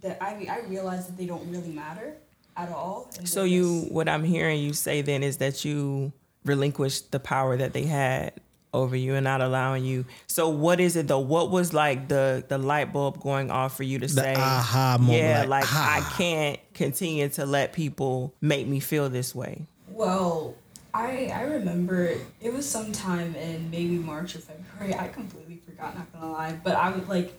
That 0.00 0.22
I 0.22 0.34
mean, 0.36 0.50
I 0.50 0.60
realize 0.60 1.06
that 1.06 1.16
they 1.16 1.26
don't 1.26 1.48
really 1.50 1.70
matter 1.70 2.16
at 2.56 2.70
all. 2.70 3.10
So 3.24 3.44
you, 3.44 3.86
what 3.90 4.08
I'm 4.08 4.24
hearing 4.24 4.60
you 4.60 4.72
say 4.72 5.02
then 5.02 5.22
is 5.22 5.38
that 5.38 5.64
you 5.64 6.12
relinquished 6.44 7.12
the 7.12 7.20
power 7.20 7.56
that 7.56 7.72
they 7.72 7.84
had 7.84 8.32
over 8.74 8.96
you 8.96 9.14
and 9.14 9.24
not 9.24 9.40
allowing 9.40 9.84
you. 9.84 10.04
So 10.26 10.48
what 10.48 10.80
is 10.80 10.96
it 10.96 11.08
though? 11.08 11.20
What 11.20 11.50
was 11.50 11.72
like 11.72 12.08
the 12.08 12.44
the 12.46 12.58
light 12.58 12.92
bulb 12.92 13.20
going 13.20 13.50
off 13.50 13.76
for 13.76 13.82
you 13.82 13.98
to 13.98 14.06
the 14.06 14.12
say, 14.12 14.34
aha 14.34 14.96
moment, 14.98 15.18
yeah, 15.18 15.40
like, 15.40 15.64
like 15.64 15.72
I 15.72 16.00
ah. 16.00 16.14
can't 16.16 16.60
continue 16.74 17.28
to 17.30 17.46
let 17.46 17.72
people 17.72 18.34
make 18.40 18.66
me 18.66 18.80
feel 18.80 19.08
this 19.08 19.34
way. 19.34 19.66
Well, 19.88 20.54
I 20.94 21.30
I 21.34 21.42
remember 21.42 22.14
it 22.40 22.52
was 22.52 22.68
sometime 22.68 23.34
in 23.36 23.70
maybe 23.70 23.98
March 23.98 24.34
or 24.36 24.38
February. 24.38 24.94
I 24.94 25.08
completely 25.08 25.60
forgot, 25.66 25.96
not 25.96 26.12
gonna 26.12 26.32
lie, 26.32 26.58
but 26.64 26.74
I 26.74 26.90
would 26.92 27.08
like 27.08 27.38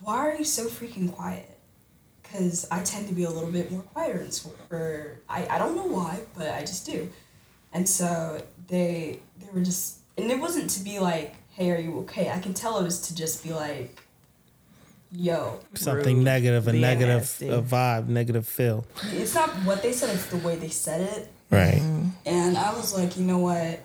why 0.00 0.18
are 0.18 0.36
you 0.36 0.44
so 0.44 0.66
freaking 0.66 1.12
quiet? 1.12 1.58
Because 2.22 2.66
I 2.70 2.82
tend 2.82 3.08
to 3.08 3.14
be 3.14 3.24
a 3.24 3.30
little 3.30 3.50
bit 3.50 3.70
more 3.70 3.82
quieter 3.82 4.20
in 4.20 4.30
school. 4.30 4.54
For 4.68 5.20
I, 5.28 5.46
I 5.48 5.58
don't 5.58 5.74
know 5.74 5.86
why, 5.86 6.20
but 6.36 6.50
I 6.50 6.60
just 6.60 6.86
do. 6.86 7.08
And 7.72 7.88
so 7.88 8.42
they 8.68 9.20
they 9.38 9.48
were 9.52 9.64
just 9.64 9.98
and 10.16 10.30
it 10.30 10.38
wasn't 10.38 10.70
to 10.70 10.84
be 10.84 10.98
like, 10.98 11.34
hey, 11.50 11.70
are 11.70 11.78
you 11.78 11.98
okay? 12.00 12.30
I 12.30 12.38
can 12.38 12.54
tell 12.54 12.78
it 12.78 12.84
was 12.84 13.00
to 13.02 13.14
just 13.14 13.42
be 13.42 13.52
like, 13.52 13.98
yo. 15.10 15.60
Something 15.74 16.16
rude, 16.16 16.24
negative, 16.24 16.68
a 16.68 16.72
negative 16.72 17.22
a 17.42 17.62
vibe, 17.62 18.08
negative 18.08 18.46
feel. 18.46 18.86
It's 19.12 19.34
not 19.34 19.50
what 19.64 19.82
they 19.82 19.92
said, 19.92 20.14
it's 20.14 20.26
the 20.26 20.38
way 20.38 20.56
they 20.56 20.68
said 20.68 21.00
it. 21.00 21.28
Right. 21.50 21.80
Mm-hmm. 21.80 22.08
And 22.26 22.58
I 22.58 22.74
was 22.74 22.96
like, 22.96 23.16
you 23.16 23.24
know 23.24 23.38
what? 23.38 23.80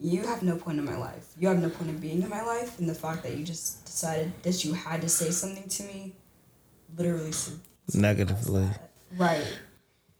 You 0.00 0.26
have 0.26 0.42
no 0.42 0.56
point 0.56 0.78
in 0.78 0.84
my 0.84 0.96
life. 0.96 1.32
You 1.38 1.48
have 1.48 1.60
no 1.60 1.68
point 1.68 1.90
in 1.90 1.98
being 1.98 2.22
in 2.22 2.28
my 2.28 2.42
life, 2.42 2.78
and 2.78 2.88
the 2.88 2.94
fact 2.94 3.22
that 3.24 3.36
you 3.36 3.44
just 3.44 3.84
decided 3.84 4.32
that 4.42 4.64
you 4.64 4.74
had 4.74 5.02
to 5.02 5.08
say 5.08 5.30
something 5.30 5.68
to 5.68 5.82
me, 5.84 6.14
literally 6.96 7.32
negatively. 7.94 8.68
Right. 9.16 9.44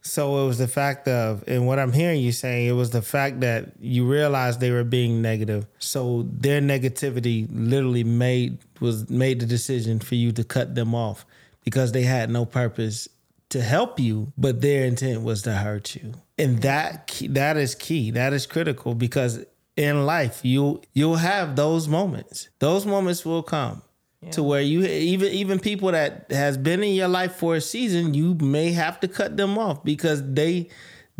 So 0.01 0.43
it 0.43 0.47
was 0.47 0.57
the 0.57 0.67
fact 0.67 1.07
of, 1.07 1.43
and 1.45 1.67
what 1.67 1.77
I'm 1.77 1.91
hearing 1.91 2.21
you 2.21 2.31
saying, 2.31 2.67
it 2.67 2.71
was 2.71 2.91
the 2.91 3.01
fact 3.01 3.41
that 3.41 3.73
you 3.79 4.09
realized 4.09 4.59
they 4.59 4.71
were 4.71 4.85
being 4.85 5.21
negative. 5.21 5.67
So 5.77 6.25
their 6.31 6.61
negativity 6.61 7.47
literally 7.51 8.03
made 8.03 8.59
was 8.79 9.09
made 9.09 9.41
the 9.41 9.45
decision 9.45 9.99
for 9.99 10.15
you 10.15 10.31
to 10.31 10.43
cut 10.43 10.73
them 10.73 10.95
off 10.95 11.25
because 11.65 11.91
they 11.91 12.03
had 12.03 12.29
no 12.29 12.45
purpose 12.45 13.09
to 13.49 13.61
help 13.61 13.99
you, 13.99 14.31
but 14.37 14.61
their 14.61 14.85
intent 14.85 15.21
was 15.21 15.41
to 15.41 15.53
hurt 15.53 15.95
you. 15.95 16.13
And 16.37 16.61
that 16.61 17.21
that 17.29 17.57
is 17.57 17.75
key. 17.75 18.11
That 18.11 18.31
is 18.31 18.45
critical 18.45 18.95
because 18.95 19.43
in 19.79 20.05
life 20.05 20.41
you 20.43 20.81
you'll 20.93 21.15
have 21.15 21.55
those 21.55 21.87
moments. 21.87 22.49
Those 22.59 22.85
moments 22.85 23.23
will 23.25 23.43
come 23.43 23.81
to 24.31 24.43
where 24.43 24.59
you 24.61 24.83
even 24.83 25.31
even 25.31 25.59
people 25.59 25.91
that 25.93 26.25
has 26.29 26.57
been 26.57 26.83
in 26.83 26.93
your 26.93 27.07
life 27.07 27.35
for 27.35 27.55
a 27.55 27.61
season, 27.61 28.13
you 28.13 28.35
may 28.35 28.71
have 28.73 28.99
to 28.99 29.07
cut 29.07 29.37
them 29.37 29.57
off 29.57 29.81
because 29.85 30.21
they 30.33 30.67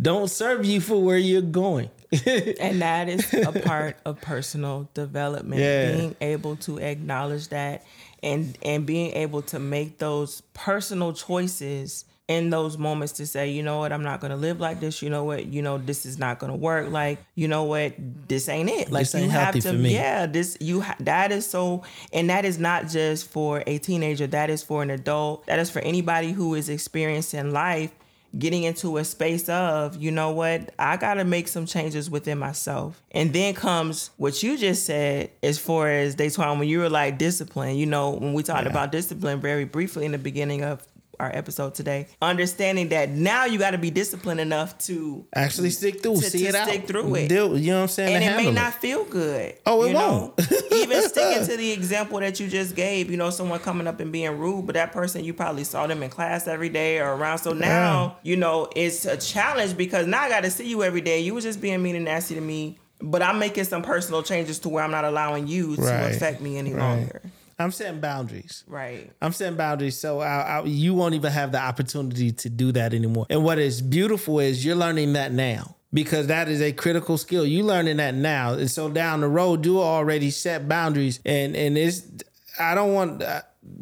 don't 0.00 0.28
serve 0.28 0.66
you 0.66 0.80
for 0.80 1.02
where 1.02 1.16
you're 1.16 1.40
going. 1.40 1.88
and 2.26 2.82
that 2.82 3.08
is 3.08 3.32
a 3.32 3.52
part 3.52 3.96
of 4.04 4.20
personal 4.20 4.88
development 4.94 5.60
Yeah. 5.62 5.92
being 5.96 6.16
able 6.20 6.56
to 6.56 6.78
acknowledge 6.78 7.48
that 7.48 7.86
and 8.22 8.58
and 8.62 8.84
being 8.84 9.12
able 9.14 9.42
to 9.42 9.58
make 9.58 9.98
those 9.98 10.42
personal 10.52 11.12
choices 11.14 12.04
in 12.30 12.48
those 12.48 12.78
moments 12.78 13.14
to 13.14 13.26
say 13.26 13.50
you 13.50 13.62
know 13.64 13.80
what? 13.80 13.92
I'm 13.92 14.04
not 14.04 14.20
to 14.30 14.36
live 14.36 14.60
like 14.60 14.78
this. 14.78 15.02
You 15.02 15.10
know 15.10 15.24
what? 15.24 15.46
You 15.46 15.62
know 15.62 15.78
this 15.78 16.06
is 16.06 16.16
not 16.16 16.38
to 16.40 16.52
work. 16.52 16.88
Like 16.88 17.18
you 17.34 17.48
know 17.48 17.64
what? 17.64 17.94
This 18.28 18.48
ain't 18.48 18.70
it. 18.70 18.92
Like 18.92 19.10
This 19.10 19.20
you 19.20 19.30
have 19.30 19.58
to 19.58 19.76
yeah 19.76 20.26
this 20.26 20.56
you 20.60 20.80
ha- 20.80 20.96
that 21.00 21.32
is 21.32 21.44
so 21.44 21.82
and 22.12 22.30
that 22.30 22.44
is 22.44 22.58
not 22.58 22.88
just 22.88 23.28
for 23.28 23.64
a 23.66 23.78
teenager. 23.78 24.28
That 24.28 24.48
is 24.48 24.62
for 24.62 24.82
an 24.82 24.90
adult. 24.90 25.46
That 25.46 25.58
is 25.58 25.70
for 25.70 25.80
anybody 25.80 26.30
who 26.30 26.54
is 26.54 26.68
experiencing 26.68 27.52
life 27.52 27.92
getting 28.38 28.62
into 28.62 28.96
a 28.96 29.04
space 29.04 29.48
of, 29.48 29.96
you 29.96 30.10
know 30.10 30.30
what, 30.30 30.72
I 30.78 30.96
got 30.96 31.14
to 31.14 31.24
make 31.24 31.48
some 31.48 31.66
changes 31.66 32.08
within 32.08 32.38
myself. 32.38 33.02
And 33.10 33.32
then 33.32 33.54
comes 33.54 34.10
what 34.18 34.42
you 34.42 34.56
just 34.56 34.86
said 34.86 35.30
as 35.42 35.58
far 35.58 35.90
as 35.90 36.14
Daytona, 36.14 36.54
when 36.54 36.68
you 36.68 36.78
were 36.78 36.88
like 36.88 37.18
discipline, 37.18 37.76
you 37.76 37.86
know, 37.86 38.10
when 38.10 38.32
we 38.32 38.42
talked 38.42 38.66
about 38.66 38.92
discipline 38.92 39.40
very 39.40 39.64
briefly 39.64 40.06
in 40.06 40.12
the 40.12 40.18
beginning 40.18 40.62
of 40.62 40.86
our 41.20 41.30
episode 41.34 41.74
today, 41.74 42.08
understanding 42.22 42.88
that 42.88 43.10
now 43.10 43.44
you 43.44 43.58
got 43.58 43.72
to 43.72 43.78
be 43.78 43.90
disciplined 43.90 44.40
enough 44.40 44.76
to, 44.78 45.24
Actually 45.34 45.70
stick 45.70 46.02
through, 46.02 46.16
To- 46.16 46.22
see 46.30 46.40
to 46.40 46.46
it 46.46 46.54
out. 46.54 46.68
stick 46.68 46.86
through 46.86 47.14
it. 47.16 47.28
Deal- 47.28 47.58
you 47.58 47.70
know 47.70 47.76
what 47.76 47.82
I'm 47.82 47.88
saying? 47.88 48.14
and 48.16 48.24
it 48.24 48.36
may 48.36 48.44
handle 48.44 48.52
not 48.54 48.74
feel 48.74 49.04
good. 49.04 49.54
Oh, 49.66 49.82
it 49.84 49.88
you 49.88 49.92
know? 49.94 50.34
won't. 50.38 50.52
Even 50.72 51.02
sticking 51.08 51.46
to 51.46 51.56
the 51.56 51.70
example 51.72 52.18
that 52.20 52.40
you 52.40 52.48
just 52.48 52.74
gave, 52.74 53.10
you 53.10 53.16
know, 53.16 53.30
someone 53.30 53.60
coming 53.60 53.86
up 53.86 54.00
and 54.00 54.10
being 54.10 54.38
rude, 54.38 54.66
but 54.66 54.74
that 54.74 54.92
person 54.92 55.22
you 55.24 55.34
probably 55.34 55.64
saw 55.64 55.86
them 55.86 56.02
in 56.02 56.10
class 56.10 56.48
every 56.48 56.68
day 56.70 56.98
or 56.98 57.12
around. 57.14 57.38
So 57.38 57.52
now, 57.52 58.16
you 58.22 58.36
know, 58.36 58.68
it's 58.74 59.04
a 59.04 59.16
challenge 59.16 59.76
because 59.76 60.06
now 60.06 60.22
I 60.22 60.28
got 60.28 60.44
to 60.44 60.50
see 60.50 60.68
you 60.68 60.82
every 60.82 61.00
day. 61.02 61.20
You 61.20 61.34
were 61.34 61.40
just 61.40 61.60
being 61.60 61.82
mean 61.82 61.96
and 61.96 62.04
nasty 62.06 62.34
to 62.34 62.40
me, 62.40 62.78
but 63.02 63.22
I'm 63.22 63.38
making 63.38 63.64
some 63.64 63.82
personal 63.82 64.22
changes 64.22 64.58
to 64.60 64.68
where 64.68 64.82
I'm 64.84 64.90
not 64.90 65.04
allowing 65.04 65.46
you 65.48 65.76
to 65.76 65.82
Right. 65.82 66.14
affect 66.14 66.40
me 66.40 66.56
any 66.56 66.72
Right. 66.72 66.80
longer. 66.82 67.22
I'm 67.60 67.70
setting 67.72 68.00
boundaries. 68.00 68.64
Right. 68.66 69.10
I'm 69.20 69.32
setting 69.32 69.56
boundaries, 69.56 69.98
so 69.98 70.20
I, 70.20 70.40
I, 70.40 70.64
you 70.64 70.94
won't 70.94 71.14
even 71.14 71.30
have 71.30 71.52
the 71.52 71.60
opportunity 71.60 72.32
to 72.32 72.48
do 72.48 72.72
that 72.72 72.94
anymore. 72.94 73.26
And 73.28 73.44
what 73.44 73.58
is 73.58 73.82
beautiful 73.82 74.40
is 74.40 74.64
you're 74.64 74.76
learning 74.76 75.12
that 75.12 75.32
now 75.32 75.76
because 75.92 76.28
that 76.28 76.48
is 76.48 76.62
a 76.62 76.72
critical 76.72 77.18
skill. 77.18 77.44
You 77.44 77.64
learning 77.64 77.98
that 77.98 78.14
now, 78.14 78.54
and 78.54 78.70
so 78.70 78.88
down 78.88 79.20
the 79.20 79.28
road 79.28 79.66
you 79.66 79.80
already 79.80 80.30
set 80.30 80.68
boundaries, 80.68 81.20
and 81.24 81.54
and 81.54 81.76
it's 81.76 82.02
I 82.58 82.74
don't 82.74 82.94
want. 82.94 83.22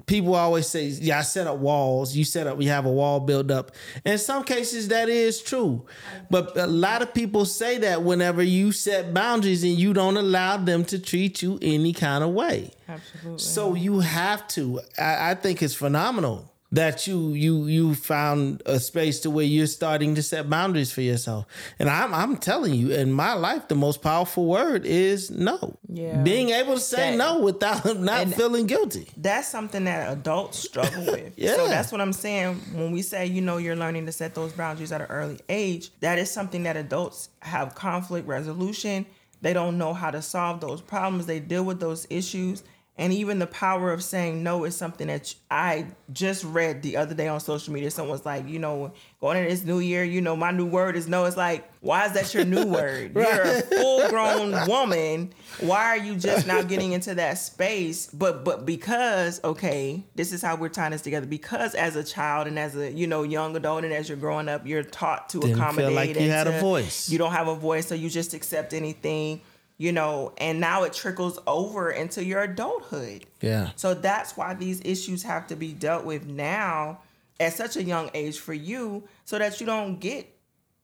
People 0.07 0.35
always 0.35 0.67
say, 0.67 0.87
"Yeah, 0.87 1.21
I 1.21 1.23
set 1.23 1.47
up 1.47 1.59
walls. 1.59 2.17
You 2.17 2.25
set 2.25 2.47
up. 2.47 2.61
You 2.61 2.69
have 2.69 2.85
a 2.85 2.91
wall 2.91 3.21
built 3.21 3.51
up." 3.51 3.71
In 4.05 4.19
some 4.19 4.43
cases, 4.43 4.89
that 4.89 5.09
is 5.09 5.41
true, 5.41 5.87
but 6.31 6.57
a 6.57 6.67
lot 6.67 7.01
of 7.01 7.15
people 7.15 7.45
say 7.45 7.79
that 7.79 8.03
whenever 8.03 8.43
you 8.43 8.73
set 8.73 9.15
boundaries 9.15 9.63
and 9.63 9.79
you 9.79 9.93
don't 9.93 10.17
allow 10.17 10.57
them 10.57 10.85
to 10.87 10.99
treat 10.99 11.43
you 11.43 11.59
any 11.63 11.93
kind 11.93 12.25
of 12.25 12.31
way. 12.31 12.73
Absolutely. 12.89 13.39
So 13.39 13.75
you 13.75 14.01
have 14.01 14.49
to. 14.49 14.81
I, 14.99 15.31
I 15.31 15.35
think 15.35 15.63
it's 15.63 15.75
phenomenal 15.75 16.51
that 16.71 17.07
you 17.07 17.33
you 17.33 17.67
you 17.67 17.95
found 17.95 18.63
a 18.67 18.79
space 18.79 19.21
to 19.21 19.31
where 19.31 19.45
you're 19.45 19.67
starting 19.67 20.15
to 20.15 20.23
set 20.23 20.51
boundaries 20.51 20.93
for 20.93 21.01
yourself. 21.01 21.47
And 21.79 21.89
I'm 21.89 22.13
I'm 22.13 22.37
telling 22.37 22.75
you, 22.75 22.91
in 22.93 23.11
my 23.13 23.33
life, 23.33 23.69
the 23.69 23.75
most 23.75 24.03
powerful 24.03 24.45
word 24.45 24.85
is 24.85 25.31
no. 25.31 25.79
Yeah. 25.89 26.23
Being 26.23 26.51
able 26.51 26.75
to 26.75 26.81
say 26.81 27.13
That- 27.13 27.17
no 27.17 27.41
without 27.41 27.99
not 27.99 28.29
feeling 28.35 28.67
guilty. 28.67 29.09
that's 29.17 29.49
something 29.49 29.85
that 29.85 30.13
adults 30.13 30.59
struggle 30.59 31.05
with. 31.13 31.33
Yeah. 31.39 31.55
So 31.57 31.69
that's 31.69 31.91
what 31.91 32.03
I'm 32.03 32.13
saying. 32.13 32.57
When 32.75 32.93
we 32.93 33.01
say, 33.01 33.25
you 33.25 33.41
know, 33.41 33.57
you're 33.57 33.77
learning 33.77 34.05
to 34.07 34.13
set 34.13 34.35
those 34.35 34.53
boundaries 34.53 34.93
at 34.93 35.01
an 35.01 35.07
early 35.09 35.41
age, 35.49 35.91
that 36.01 36.19
is 36.19 36.31
something 36.31 36.65
that 36.65 36.77
adults 36.77 37.31
have 37.41 37.75
conflict 37.75 38.29
resolution. 38.29 39.07
They 39.41 39.53
don't 39.53 39.79
know 39.79 39.95
how 39.95 40.11
to 40.11 40.21
solve 40.21 40.61
those 40.61 40.81
problems. 40.83 41.25
They 41.27 41.41
deal 41.41 41.65
with 41.65 41.81
those 41.81 42.07
issues. 42.11 42.63
And 42.99 43.13
even 43.13 43.39
the 43.39 43.47
power 43.47 43.93
of 43.93 44.03
saying 44.03 44.43
no 44.43 44.65
is 44.65 44.77
something 44.77 45.07
that 45.07 45.33
I 45.49 45.87
just 46.13 46.43
read 46.43 46.83
the 46.83 46.97
other 46.97 47.15
day 47.15 47.29
on 47.29 47.39
social 47.39 47.73
media. 47.73 47.93
Someone's 47.93 48.27
like, 48.27 48.49
you 48.49 48.59
know, 48.59 48.93
going 49.21 49.39
into 49.39 49.49
this 49.51 49.65
new 49.65 49.79
year, 49.79 50.03
you 50.03 50.21
know, 50.21 50.35
my 50.35 50.51
new 50.51 50.67
word 50.67 50.97
is 50.97 51.07
no. 51.07 51.25
It's 51.25 51.37
like, 51.37 51.71
why 51.81 52.07
is 52.07 52.13
that 52.15 52.35
your 52.35 52.45
new 52.45 52.67
word? 52.73 53.15
You're 53.15 53.43
a 53.43 53.63
full 53.63 54.09
grown 54.09 54.51
woman. 54.69 55.33
Why 55.61 55.85
are 55.85 55.97
you 55.97 56.17
just 56.17 56.49
now 56.49 56.61
getting 56.63 56.91
into 56.91 57.15
that 57.15 57.35
space? 57.39 58.09
But 58.13 58.45
but 58.45 58.67
because, 58.67 59.41
okay, 59.45 60.03
this 60.17 60.33
is 60.33 60.43
how 60.43 60.57
we're 60.57 60.69
tying 60.69 60.91
this 60.91 61.03
together. 61.03 61.27
Because 61.27 61.77
as 61.77 61.95
a 61.95 62.03
child 62.03 62.49
and 62.49 62.59
as 62.59 62.75
a, 62.75 62.91
you 62.91 63.07
know, 63.07 63.23
young 63.23 63.55
adult 63.55 63.85
and 63.85 63.93
as 63.93 64.09
you're 64.09 64.19
growing 64.19 64.49
up, 64.49 64.67
you're 64.67 64.83
taught 64.83 65.29
to 65.29 65.39
Didn't 65.39 65.55
feel 65.55 65.63
accommodate. 65.65 65.95
like 65.95 66.17
you 66.19 66.31
had 66.31 66.49
a 66.49 66.59
voice. 66.59 67.09
You 67.09 67.19
don't 67.19 67.33
have 67.33 67.47
a 67.47 67.55
voice, 67.55 67.87
so 67.87 67.95
you 67.95 68.11
just 68.11 68.35
accept 68.35 68.75
anything, 68.75 69.41
you 69.79 69.93
know, 69.93 70.33
and 70.39 70.61
now 70.61 70.83
it 70.83 70.93
trickles 70.93 71.39
over 71.47 71.91
into 71.91 72.25
your 72.25 72.43
adulthood. 72.43 73.25
Yeah. 73.41 73.71
So 73.77 73.95
that's 73.95 74.37
why 74.37 74.55
these 74.55 74.83
issues 74.85 75.23
have 75.23 75.47
to 75.47 75.57
be 75.57 75.73
dealt 75.73 76.05
with 76.05 76.27
now 76.27 77.01
at 77.41 77.55
such 77.55 77.77
a 77.77 77.83
young 77.83 78.11
age 78.13 78.39
for 78.39 78.53
you 78.53 79.05
so 79.25 79.39
that 79.39 79.61
you 79.61 79.67
don't 79.67 80.01
get 80.01 80.37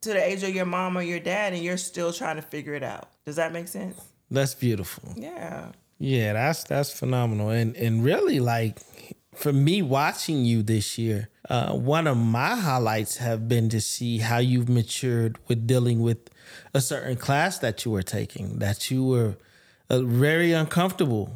to 0.03 0.11
the 0.11 0.25
age 0.25 0.45
of 0.45 0.55
your 0.55 0.65
mom 0.65 0.97
or 0.97 1.03
your 1.03 1.19
dad 1.19 1.53
and 1.53 1.63
you're 1.63 1.77
still 1.77 2.13
trying 2.13 2.37
to 2.37 2.43
figure 2.43 2.75
it 2.75 2.85
out. 2.85 3.09
Does 3.27 3.37
that 3.37 3.53
make 3.53 3.67
sense? 3.67 4.01
That's 4.31 4.55
beautiful. 4.55 5.13
Yeah. 5.17 5.73
Yeah, 5.99 6.35
that's 6.35 6.65
that's 6.65 6.91
phenomenal. 6.91 7.51
And 7.51 7.77
and 7.77 8.05
really 8.05 8.41
like 8.41 8.81
for 9.35 9.53
me 9.53 9.83
watching 9.83 10.45
you 10.45 10.63
this 10.63 10.99
year, 10.99 11.31
uh, 11.49 11.75
one 11.75 12.07
of 12.07 12.17
my 12.17 12.57
highlights 12.57 13.17
have 13.19 13.49
been 13.49 13.69
to 13.71 13.81
see 13.81 14.19
how 14.19 14.39
you've 14.39 14.69
matured 14.69 15.39
with 15.49 15.67
dealing 15.67 16.01
with 16.01 16.31
a 16.73 16.81
certain 16.81 17.17
class 17.17 17.59
that 17.59 17.85
you 17.85 17.91
were 17.91 18.03
taking, 18.03 18.59
that 18.59 18.91
you 18.91 19.05
were 19.05 19.37
uh, 19.91 20.01
very 20.01 20.53
uncomfortable 20.53 21.33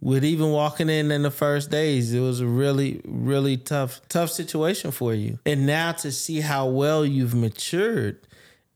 with 0.00 0.24
even 0.24 0.50
walking 0.50 0.88
in 0.88 1.10
in 1.10 1.22
the 1.22 1.30
first 1.30 1.70
days. 1.70 2.12
It 2.12 2.20
was 2.20 2.40
a 2.40 2.46
really 2.46 3.00
really 3.04 3.56
tough 3.56 4.00
tough 4.08 4.30
situation 4.30 4.90
for 4.90 5.14
you. 5.14 5.38
And 5.46 5.66
now 5.66 5.92
to 5.92 6.12
see 6.12 6.40
how 6.40 6.66
well 6.66 7.04
you've 7.04 7.34
matured 7.34 8.18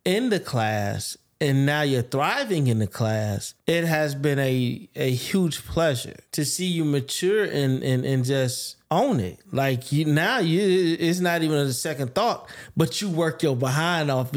in 0.04 0.30
the 0.30 0.40
class 0.40 1.16
and 1.40 1.64
now 1.64 1.82
you're 1.82 2.02
thriving 2.02 2.66
in 2.66 2.78
the 2.80 2.86
class, 2.86 3.54
it 3.66 3.84
has 3.84 4.14
been 4.14 4.38
a 4.38 4.88
a 4.94 5.10
huge 5.10 5.64
pleasure 5.64 6.16
to 6.32 6.44
see 6.44 6.66
you 6.66 6.84
mature 6.84 7.44
and 7.44 7.82
and, 7.82 8.04
and 8.04 8.24
just 8.24 8.76
own 8.90 9.20
it. 9.20 9.38
Like 9.50 9.90
you 9.90 10.04
now 10.04 10.38
you 10.38 10.96
it's 10.98 11.20
not 11.20 11.42
even 11.42 11.56
a 11.56 11.72
second 11.72 12.14
thought, 12.14 12.48
but 12.76 13.00
you 13.00 13.08
work 13.08 13.42
your 13.42 13.56
behind 13.56 14.10
off. 14.10 14.32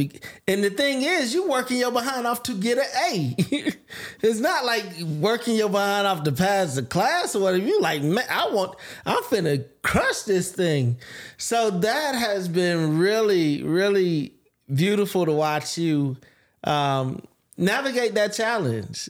And 0.47 0.63
the 0.63 0.69
thing 0.69 1.01
is, 1.01 1.33
you 1.33 1.49
working 1.49 1.77
your 1.77 1.91
behind 1.91 2.25
off 2.25 2.43
to 2.43 2.53
get 2.53 2.77
an 2.77 2.85
A. 3.11 3.35
it's 4.21 4.39
not 4.39 4.63
like 4.63 4.85
working 5.19 5.57
your 5.57 5.69
behind 5.69 6.07
off 6.07 6.23
to 6.23 6.31
pass 6.31 6.75
the 6.75 6.83
class 6.83 7.35
or 7.35 7.41
whatever. 7.41 7.65
You 7.65 7.81
like, 7.81 8.01
man, 8.01 8.25
I 8.29 8.49
want 8.49 8.77
I'm 9.05 9.23
finna 9.23 9.65
crush 9.81 10.21
this 10.21 10.53
thing. 10.53 10.97
So 11.37 11.69
that 11.69 12.15
has 12.15 12.47
been 12.47 12.97
really, 12.97 13.61
really 13.61 14.35
beautiful 14.73 15.25
to 15.25 15.33
watch 15.33 15.77
you 15.77 16.15
um, 16.63 17.23
navigate 17.58 18.13
that 18.15 18.34
challenge. 18.34 19.10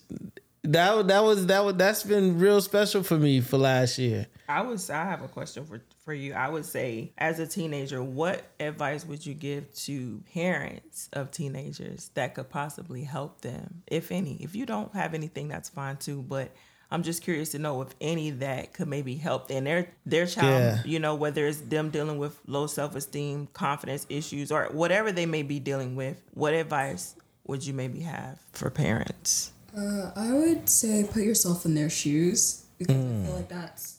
That 0.66 1.08
that 1.10 1.24
was 1.24 1.48
that 1.48 1.66
was 1.66 1.76
that's 1.76 2.04
been 2.04 2.40
real 2.40 2.62
special 2.62 3.04
for 3.04 3.18
me 3.18 3.42
for 3.42 3.58
last 3.58 3.98
year. 4.00 4.28
I 4.48 4.62
was 4.62 4.90
I 4.90 5.04
have 5.04 5.22
a 5.22 5.28
question 5.28 5.66
for 5.66 5.82
for 6.06 6.14
you. 6.14 6.34
I 6.34 6.48
would 6.48 6.66
say 6.66 7.12
as 7.18 7.40
a 7.40 7.48
teenager, 7.48 8.02
what 8.02 8.44
advice 8.62 9.06
would 9.06 9.26
you 9.26 9.34
give 9.34 9.74
to 9.86 10.24
parents 10.34 11.10
of 11.12 11.32
teenagers 11.32 12.12
that 12.14 12.36
could 12.36 12.50
possibly 12.50 13.04
help 13.04 13.42
them, 13.42 13.84
if 13.88 14.10
any? 14.12 14.36
If 14.42 14.56
you 14.56 14.66
don't 14.66 14.94
have 14.94 15.14
anything, 15.14 15.50
that's 15.50 15.68
fine 15.68 15.98
too, 15.98 16.22
but 16.22 16.52
I'm 16.90 17.04
just 17.04 17.24
curious 17.24 17.50
to 17.52 17.60
know 17.60 17.82
if 17.82 17.90
any 18.00 18.30
that 18.32 18.72
could 18.74 18.88
maybe 18.88 19.16
help 19.16 19.52
in 19.52 19.66
their 19.66 19.90
their 20.06 20.28
child, 20.28 20.62
Yeah. 20.62 20.82
you 20.86 21.00
know, 21.00 21.16
whether 21.16 21.46
it's 21.46 21.60
them 21.60 21.90
dealing 21.90 22.20
with 22.20 22.40
low 22.48 22.68
self-esteem, 22.68 23.48
confidence 23.52 24.06
issues 24.10 24.50
or 24.50 24.66
whatever 24.72 25.12
they 25.12 25.26
may 25.26 25.44
be 25.44 25.60
dealing 25.60 25.96
with. 25.98 26.22
What 26.34 26.54
advice 26.54 27.16
would 27.46 27.66
you 27.66 27.74
maybe 27.74 28.02
have 28.02 28.40
for 28.52 28.70
parents? 28.70 29.52
Uh, 29.76 30.12
I 30.16 30.34
would 30.34 30.70
say 30.70 31.08
put 31.10 31.24
yourself 31.24 31.66
in 31.66 31.74
their 31.74 31.90
shoes 31.90 32.66
because 32.78 32.96
I 32.96 33.26
feel 33.26 33.36
like 33.36 33.50
that's 33.50 33.98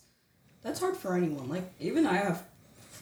that's 0.62 0.80
hard 0.80 0.96
for 0.96 1.14
anyone. 1.14 1.48
Like 1.48 1.70
even 1.80 2.06
I 2.06 2.14
have 2.14 2.44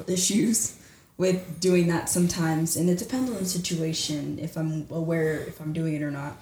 issues 0.09 0.79
with 1.17 1.61
doing 1.61 1.89
that 1.89 2.09
sometimes, 2.09 2.77
and 2.77 2.89
it 2.89 2.99
depends 2.99 3.31
on 3.31 3.37
the 3.37 3.45
situation 3.45 4.39
if 4.41 4.57
I'm 4.57 4.87
aware 4.91 5.39
if 5.41 5.61
I'm 5.61 5.73
doing 5.73 5.95
it 5.95 6.03
or 6.03 6.11
not. 6.11 6.37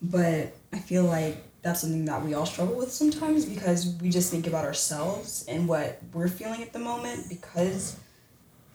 But 0.00 0.54
I 0.72 0.78
feel 0.78 1.04
like 1.04 1.42
that's 1.62 1.80
something 1.80 2.04
that 2.06 2.24
we 2.24 2.34
all 2.34 2.46
struggle 2.46 2.76
with 2.76 2.90
sometimes 2.90 3.44
because 3.44 3.94
we 4.00 4.10
just 4.10 4.30
think 4.30 4.46
about 4.46 4.64
ourselves 4.64 5.44
and 5.48 5.68
what 5.68 6.00
we're 6.12 6.28
feeling 6.28 6.60
at 6.60 6.72
the 6.72 6.80
moment 6.80 7.28
because 7.28 7.96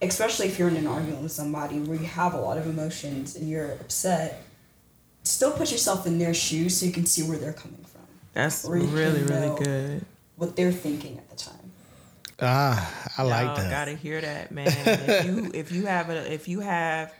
especially 0.02 0.48
if 0.48 0.58
you're 0.58 0.70
in 0.70 0.78
an 0.78 0.88
argument 0.88 1.22
with 1.22 1.32
somebody 1.32 1.80
where 1.80 1.98
you 1.98 2.06
have 2.06 2.34
a 2.34 2.38
lot 2.40 2.58
of 2.58 2.66
emotions 2.66 3.36
and 3.36 3.50
you're 3.50 3.72
upset, 3.74 4.44
still 5.28 5.52
put 5.52 5.72
yourself 5.72 6.06
in 6.08 6.18
their 6.20 6.34
shoes 6.34 6.78
so 6.78 6.86
you 6.86 6.92
can 6.92 7.06
see 7.06 7.24
where 7.24 7.38
they're 7.38 7.54
coming 7.54 7.84
from, 7.84 8.02
That's 8.34 8.66
really, 8.66 8.88
really 9.24 9.64
good. 9.64 10.06
what 10.36 10.56
they're 10.56 10.72
thinking 10.72 11.18
at 11.18 11.30
the 11.30 11.36
time. 11.36 11.54
Ah, 12.40 13.10
I 13.18 13.24
like 13.24 13.46
Y'all 13.46 13.56
that. 13.56 13.70
Gotta 13.72 13.94
hear 13.96 14.22
that, 14.22 14.52
man. 14.52 14.68
if 14.68 15.26
you 15.26 15.52
if 15.56 15.72
you 15.72 15.86
have 15.88 16.10
a 16.10 16.32
if 16.32 16.48
you 16.48 16.60
have 16.60 17.12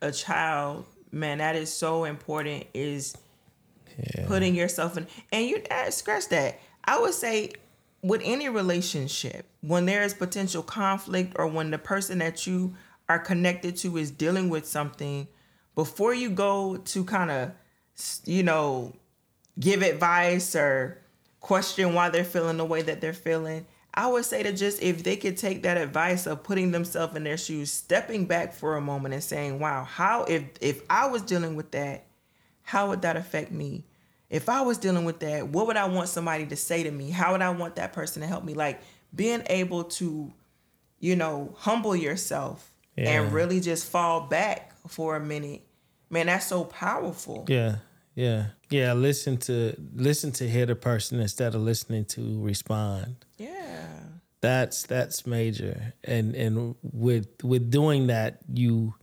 a 0.00 0.10
child, 0.10 0.86
man, 1.12 1.38
that 1.38 1.56
is 1.56 1.72
so 1.72 2.04
important. 2.04 2.64
Is 2.72 3.16
putting 4.26 4.54
yourself 4.54 4.96
in, 4.96 5.06
and 5.32 5.46
you 5.46 5.62
uh, 5.70 5.90
scratch 5.90 6.28
that. 6.28 6.58
I 6.84 6.98
would 7.00 7.14
say 7.14 7.52
with 8.02 8.20
any 8.24 8.48
relationship, 8.48 9.46
when 9.60 9.84
there 9.86 10.02
is 10.02 10.14
potential 10.14 10.62
conflict 10.62 11.32
or 11.36 11.46
when 11.46 11.70
the 11.70 11.78
person 11.78 12.18
that 12.18 12.46
you 12.46 12.74
are 13.08 13.18
connected 13.18 13.76
to 13.78 13.96
is 13.96 14.10
dealing 14.10 14.48
with 14.48 14.66
something, 14.66 15.26
before 15.76 16.12
you 16.12 16.30
go 16.30 16.78
to 16.78 17.04
kind 17.04 17.30
of, 17.30 17.52
you 18.24 18.42
know, 18.42 18.92
give 19.60 19.82
advice 19.82 20.56
or 20.56 21.00
question 21.38 21.94
why 21.94 22.08
they're 22.08 22.24
feeling 22.24 22.56
the 22.56 22.64
way 22.64 22.82
that 22.82 23.00
they're 23.00 23.12
feeling. 23.12 23.64
I 23.94 24.08
would 24.08 24.24
say 24.24 24.42
to 24.42 24.52
just 24.52 24.82
if 24.82 25.04
they 25.04 25.16
could 25.16 25.36
take 25.36 25.62
that 25.62 25.76
advice 25.78 26.26
of 26.26 26.42
putting 26.42 26.72
themselves 26.72 27.14
in 27.16 27.22
their 27.24 27.38
shoes, 27.38 27.70
stepping 27.70 28.26
back 28.26 28.52
for 28.52 28.76
a 28.76 28.80
moment 28.80 29.14
and 29.14 29.22
saying, 29.22 29.58
"Wow, 29.60 29.84
how 29.84 30.24
if 30.24 30.42
if 30.60 30.82
I 30.90 31.06
was 31.06 31.22
dealing 31.22 31.54
with 31.56 31.70
that, 31.70 32.04
how 32.62 32.88
would 32.88 33.02
that 33.02 33.16
affect 33.16 33.52
me? 33.52 33.84
If 34.28 34.48
I 34.48 34.60
was 34.62 34.76
dealing 34.76 35.04
with 35.04 35.20
that, 35.20 35.48
what 35.48 35.66
would 35.68 35.76
I 35.76 35.86
want 35.86 36.08
somebody 36.08 36.46
to 36.46 36.56
say 36.56 36.82
to 36.82 36.90
me? 36.90 37.10
How 37.10 37.32
would 37.32 37.40
I 37.42 37.50
want 37.50 37.76
that 37.76 37.92
person 37.92 38.20
to 38.22 38.28
help 38.28 38.44
me? 38.44 38.52
Like 38.54 38.80
being 39.14 39.42
able 39.48 39.84
to, 39.84 40.32
you 40.98 41.16
know, 41.16 41.54
humble 41.56 41.94
yourself 41.96 42.70
Yeah. 42.96 43.22
and 43.22 43.32
really 43.32 43.60
just 43.60 43.88
fall 43.88 44.22
back 44.22 44.72
for 44.88 45.16
a 45.16 45.20
minute. 45.20 45.62
Man, 46.10 46.26
that's 46.26 46.46
so 46.46 46.64
powerful. 46.64 47.44
Yeah, 47.48 47.76
yeah, 48.14 48.46
yeah. 48.70 48.92
Listen 48.92 49.36
to 49.38 49.74
listen 49.94 50.32
to 50.32 50.48
hear 50.48 50.66
the 50.66 50.76
person 50.76 51.20
instead 51.20 51.54
of 51.54 51.62
listening 51.62 52.04
to 52.06 52.42
respond. 52.42 53.24
Yeah. 53.38 53.86
That's 54.40 54.84
that's 54.84 55.26
major, 55.26 55.94
and 56.04 56.34
and 56.34 56.76
with 56.82 57.28
with 57.42 57.70
doing 57.70 58.06
that, 58.08 58.38
you 58.52 58.94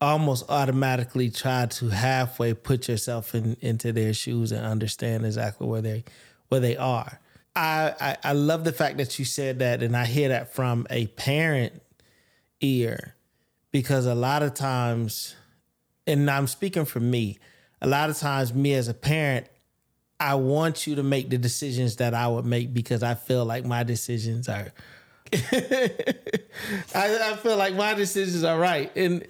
almost 0.00 0.44
automatically 0.48 1.30
try 1.30 1.66
to 1.66 1.88
halfway 1.88 2.52
put 2.52 2.88
yourself 2.88 3.34
in 3.34 3.56
into 3.60 3.92
their 3.92 4.12
shoes 4.12 4.50
and 4.50 4.66
understand 4.66 5.24
exactly 5.24 5.66
where 5.66 5.82
they 5.82 6.04
where 6.48 6.60
they 6.60 6.76
are. 6.76 7.20
I, 7.54 7.94
I 8.00 8.16
I 8.30 8.32
love 8.32 8.64
the 8.64 8.72
fact 8.72 8.96
that 8.96 9.18
you 9.18 9.24
said 9.24 9.60
that, 9.60 9.82
and 9.82 9.96
I 9.96 10.04
hear 10.04 10.30
that 10.30 10.52
from 10.54 10.86
a 10.90 11.06
parent 11.08 11.80
ear, 12.60 13.14
because 13.70 14.06
a 14.06 14.14
lot 14.14 14.42
of 14.42 14.54
times, 14.54 15.36
and 16.06 16.30
I'm 16.30 16.46
speaking 16.46 16.84
for 16.84 17.00
me, 17.00 17.38
a 17.80 17.86
lot 17.86 18.10
of 18.10 18.18
times, 18.18 18.54
me 18.54 18.74
as 18.74 18.88
a 18.88 18.94
parent, 18.94 19.46
I 20.20 20.36
want 20.36 20.86
you 20.86 20.94
to 20.96 21.02
make 21.02 21.30
the 21.30 21.38
decisions 21.38 21.96
that 21.96 22.14
I 22.14 22.28
would 22.28 22.46
make 22.46 22.72
because 22.72 23.02
I 23.02 23.14
feel 23.14 23.44
like 23.44 23.64
my 23.64 23.82
decisions 23.82 24.48
are. 24.48 24.72
I, 25.32 25.98
I 26.94 27.38
feel 27.42 27.56
like 27.56 27.74
my 27.74 27.94
decisions 27.94 28.44
are 28.44 28.58
right, 28.58 28.94
and 28.96 29.26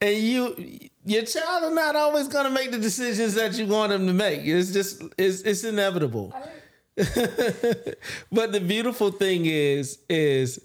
and 0.00 0.16
you, 0.16 0.78
your 1.04 1.22
child 1.22 1.64
are 1.64 1.74
not 1.74 1.96
always 1.96 2.28
going 2.28 2.44
to 2.44 2.50
make 2.50 2.70
the 2.70 2.78
decisions 2.78 3.34
that 3.34 3.58
you 3.58 3.66
want 3.66 3.90
them 3.90 4.06
to 4.06 4.12
make. 4.12 4.40
It's 4.44 4.72
just 4.72 5.02
it's 5.18 5.42
it's 5.42 5.64
inevitable. 5.64 6.32
but 6.96 8.52
the 8.52 8.62
beautiful 8.66 9.10
thing 9.10 9.46
is 9.46 9.98
is 10.08 10.60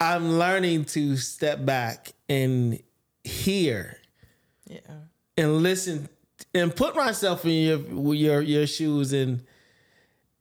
I'm 0.00 0.38
learning 0.38 0.86
to 0.86 1.16
step 1.16 1.64
back 1.64 2.12
and 2.28 2.80
hear. 3.24 3.98
And 5.36 5.58
listen 5.58 6.08
and 6.54 6.74
put 6.74 6.96
myself 6.96 7.44
in 7.44 7.52
your 7.52 8.14
your 8.14 8.40
your 8.42 8.66
shoes 8.66 9.12
and 9.12 9.42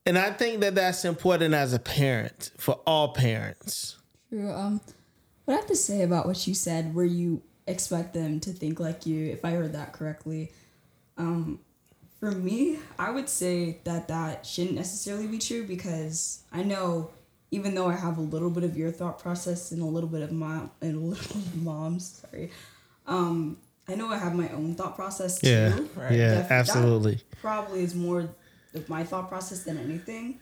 and 0.05 0.17
I 0.17 0.31
think 0.31 0.62
that 0.62 0.75
that's 0.75 1.03
important 1.03 1.55
as 1.55 1.73
a 1.73 1.79
parent 1.79 2.51
for 2.58 2.79
all 2.86 3.13
parents. 3.13 3.97
True. 4.29 4.51
Um, 4.51 4.79
what 5.45 5.55
I 5.55 5.58
have 5.58 5.67
to 5.67 5.75
say 5.75 6.03
about 6.03 6.27
what 6.27 6.45
you 6.45 6.53
said, 6.53 6.93
where 6.93 7.05
you 7.05 7.41
expect 7.65 8.13
them 8.13 8.39
to 8.41 8.51
think 8.51 8.79
like 8.79 9.08
you, 9.08 9.31
if 9.31 9.43
I 9.43 9.51
heard 9.51 9.73
that 9.73 9.93
correctly, 9.93 10.51
um, 11.17 11.60
for 12.19 12.31
me, 12.31 12.77
I 12.99 13.10
would 13.12 13.29
say 13.29 13.79
that 13.84 14.08
that 14.08 14.45
shouldn't 14.45 14.75
necessarily 14.75 15.27
be 15.27 15.39
true 15.39 15.65
because 15.65 16.43
I 16.51 16.62
know, 16.62 17.10
even 17.49 17.73
though 17.73 17.88
I 17.88 17.95
have 17.95 18.17
a 18.17 18.21
little 18.21 18.51
bit 18.51 18.63
of 18.63 18.77
your 18.77 18.91
thought 18.91 19.19
process 19.19 19.71
and 19.71 19.81
a 19.81 19.86
little 19.86 20.10
bit 20.10 20.21
of 20.21 20.31
mom 20.31 20.71
and 20.81 20.95
a 20.95 20.99
little 20.99 21.36
of 21.36 21.63
mom's, 21.63 22.23
sorry, 22.29 22.51
um, 23.08 23.58
I 23.88 23.95
know 23.95 24.10
I 24.10 24.17
have 24.17 24.34
my 24.34 24.50
own 24.50 24.76
thought 24.76 24.95
process 24.95 25.39
too. 25.39 25.50
Yeah, 25.50 25.78
Right. 25.95 26.12
yeah, 26.13 26.36
Def- 26.36 26.50
that 26.50 26.52
absolutely. 26.52 27.19
probably 27.41 27.84
is 27.84 27.93
more 27.93 28.30
of 28.74 28.89
my 28.89 29.04
thought 29.04 29.30
process 29.30 29.63
than 29.63 29.78
anything. 29.78 30.39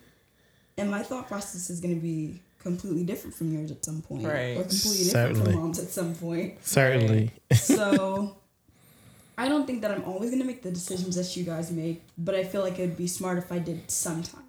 And 0.77 0.89
my 0.89 1.03
thought 1.03 1.27
process 1.27 1.69
is 1.69 1.79
going 1.81 1.93
to 1.95 2.01
be 2.01 2.39
completely 2.59 3.03
different 3.03 3.35
from 3.35 3.53
yours 3.53 3.69
at 3.69 3.83
some 3.83 4.01
point. 4.01 4.25
Right. 4.25 4.57
Or 4.57 4.61
completely 4.63 5.03
different 5.05 5.35
Certainly. 5.35 5.51
from 5.51 5.61
mom's 5.61 5.79
at 5.79 5.89
some 5.89 6.15
point. 6.15 6.65
Certainly. 6.65 7.31
So 7.53 8.37
I 9.37 9.49
don't 9.49 9.67
think 9.67 9.81
that 9.81 9.91
I'm 9.91 10.03
always 10.05 10.29
going 10.29 10.41
to 10.41 10.47
make 10.47 10.63
the 10.63 10.71
decisions 10.71 11.15
that 11.17 11.35
you 11.35 11.43
guys 11.43 11.69
make, 11.71 12.01
but 12.17 12.35
I 12.35 12.43
feel 12.45 12.61
like 12.61 12.79
it'd 12.79 12.95
be 12.97 13.07
smart 13.07 13.37
if 13.37 13.51
I 13.51 13.59
did 13.59 13.91
sometimes. 13.91 14.39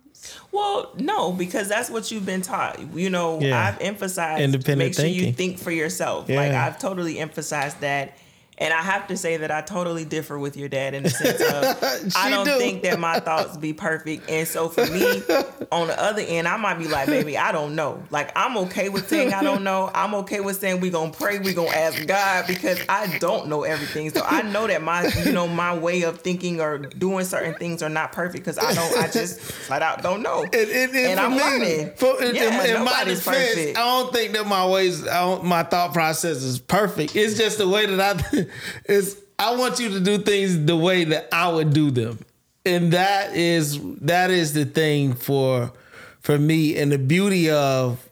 Well, 0.53 0.93
no, 0.97 1.33
because 1.33 1.69
that's 1.69 1.91
what 1.91 2.11
you've 2.11 2.25
been 2.25 2.41
taught. 2.43 2.79
You 2.95 3.11
know, 3.11 3.41
Yeah. 3.41 3.61
I've 3.69 3.81
emphasized 3.81 4.41
Independent 4.41 4.79
make 4.79 4.95
sure 4.95 5.05
you 5.07 5.33
think 5.33 5.59
for 5.59 5.71
yourself. 5.73 6.29
Like 6.29 6.53
I've 6.53 6.79
totally 6.79 7.19
emphasized 7.19 7.81
that. 7.81 8.17
And 8.57 8.73
I 8.73 8.83
have 8.83 9.09
to 9.09 9.17
say 9.17 9.37
that 9.39 9.51
I 9.51 9.63
totally 9.63 10.05
differ 10.05 10.39
with 10.39 10.57
your 10.57 10.69
dad 10.69 10.95
in 10.95 11.03
the 11.03 11.11
sense 11.11 11.41
of 11.41 12.13
I 12.17 12.31
don't 12.31 12.47
do. 12.47 12.57
think 12.59 12.83
that 12.83 13.01
my 13.01 13.19
thoughts 13.19 13.57
be 13.57 13.73
perfect. 13.73 14.31
And 14.31 14.47
so 14.47 14.69
for 14.69 14.87
me, 14.87 15.23
on 15.73 15.89
the 15.89 16.01
other 16.01 16.23
end, 16.23 16.47
I 16.47 16.57
might 16.57 16.79
be 16.79 16.87
like, 16.87 17.07
baby, 17.09 17.37
I 17.37 17.51
don't 17.53 17.75
know. 17.75 18.03
Like 18.11 18.31
I'm 18.37 18.57
okay 18.59 18.89
with 18.91 19.09
saying 19.09 19.33
I 19.35 19.43
don't 19.43 19.65
know. 19.65 19.91
I'm 19.95 20.15
okay 20.17 20.41
with 20.41 20.59
saying 20.59 20.81
we 20.81 20.91
gonna 20.91 21.11
pray, 21.13 21.39
we 21.41 21.53
gonna 21.53 21.71
ask 21.71 22.07
God 22.07 22.47
because 22.47 22.79
I 22.89 23.19
don't 23.19 23.49
know 23.49 23.65
everything. 23.65 24.11
So 24.11 24.23
I 24.25 24.43
know 24.43 24.67
that 24.69 24.83
my 24.83 25.07
you 25.25 25.33
know 25.33 25.49
my 25.49 25.77
way 25.77 26.03
of 26.03 26.21
thinking 26.21 26.61
or 26.61 26.79
doing 26.79 27.25
certain 27.25 27.55
things 27.55 27.83
are 27.83 27.89
not 27.89 28.13
perfect 28.13 28.45
because 28.45 28.59
I 28.59 28.73
don't. 28.73 28.97
I 28.99 29.09
just 29.09 29.41
flat 29.41 29.83
out 29.83 30.03
don't 30.03 30.23
know. 30.23 30.43
And, 30.45 30.55
and, 30.55 30.95
and, 30.95 30.97
And 30.97 31.19
for 31.19 31.25
I'm 31.27 31.33
me, 31.33 31.39
learning. 31.41 31.93
For, 31.97 32.23
Yeah, 32.23 32.63
in, 32.71 32.77
in 32.77 32.85
my 32.85 33.05
defense, 33.05 33.25
perfect. 33.25 33.79
I 33.79 33.81
don't 33.81 34.13
think 34.13 34.33
that 34.35 34.47
my 34.47 34.67
ways, 34.67 35.07
I 35.09 35.21
don't, 35.23 35.45
my 35.45 35.63
thought 35.65 35.93
process 35.93 36.43
is 36.43 36.59
perfect. 36.59 37.17
It's 37.17 37.37
just 37.37 37.59
the 37.59 37.69
way 37.69 37.87
that 37.87 38.01
I, 38.01 38.44
it's. 38.85 39.17
I 39.39 39.57
want 39.57 39.81
you 39.81 39.89
to 39.91 40.01
do 40.01 40.19
things 40.19 40.65
the 40.65 40.77
way 40.77 41.05
that 41.05 41.29
I 41.33 41.49
would 41.49 41.73
do 41.73 41.91
them, 41.91 42.19
and 42.65 42.93
that 42.93 43.35
is 43.35 43.81
that 44.01 44.31
is 44.31 44.53
the 44.53 44.65
thing 44.65 45.15
for 45.15 45.73
for 46.21 46.39
me. 46.39 46.77
And 46.77 46.93
the 46.93 46.99
beauty 46.99 47.51
of 47.51 48.09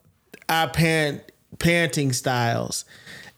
our 0.48 0.68
parent 0.68 1.22
parenting 1.58 2.14
styles 2.14 2.84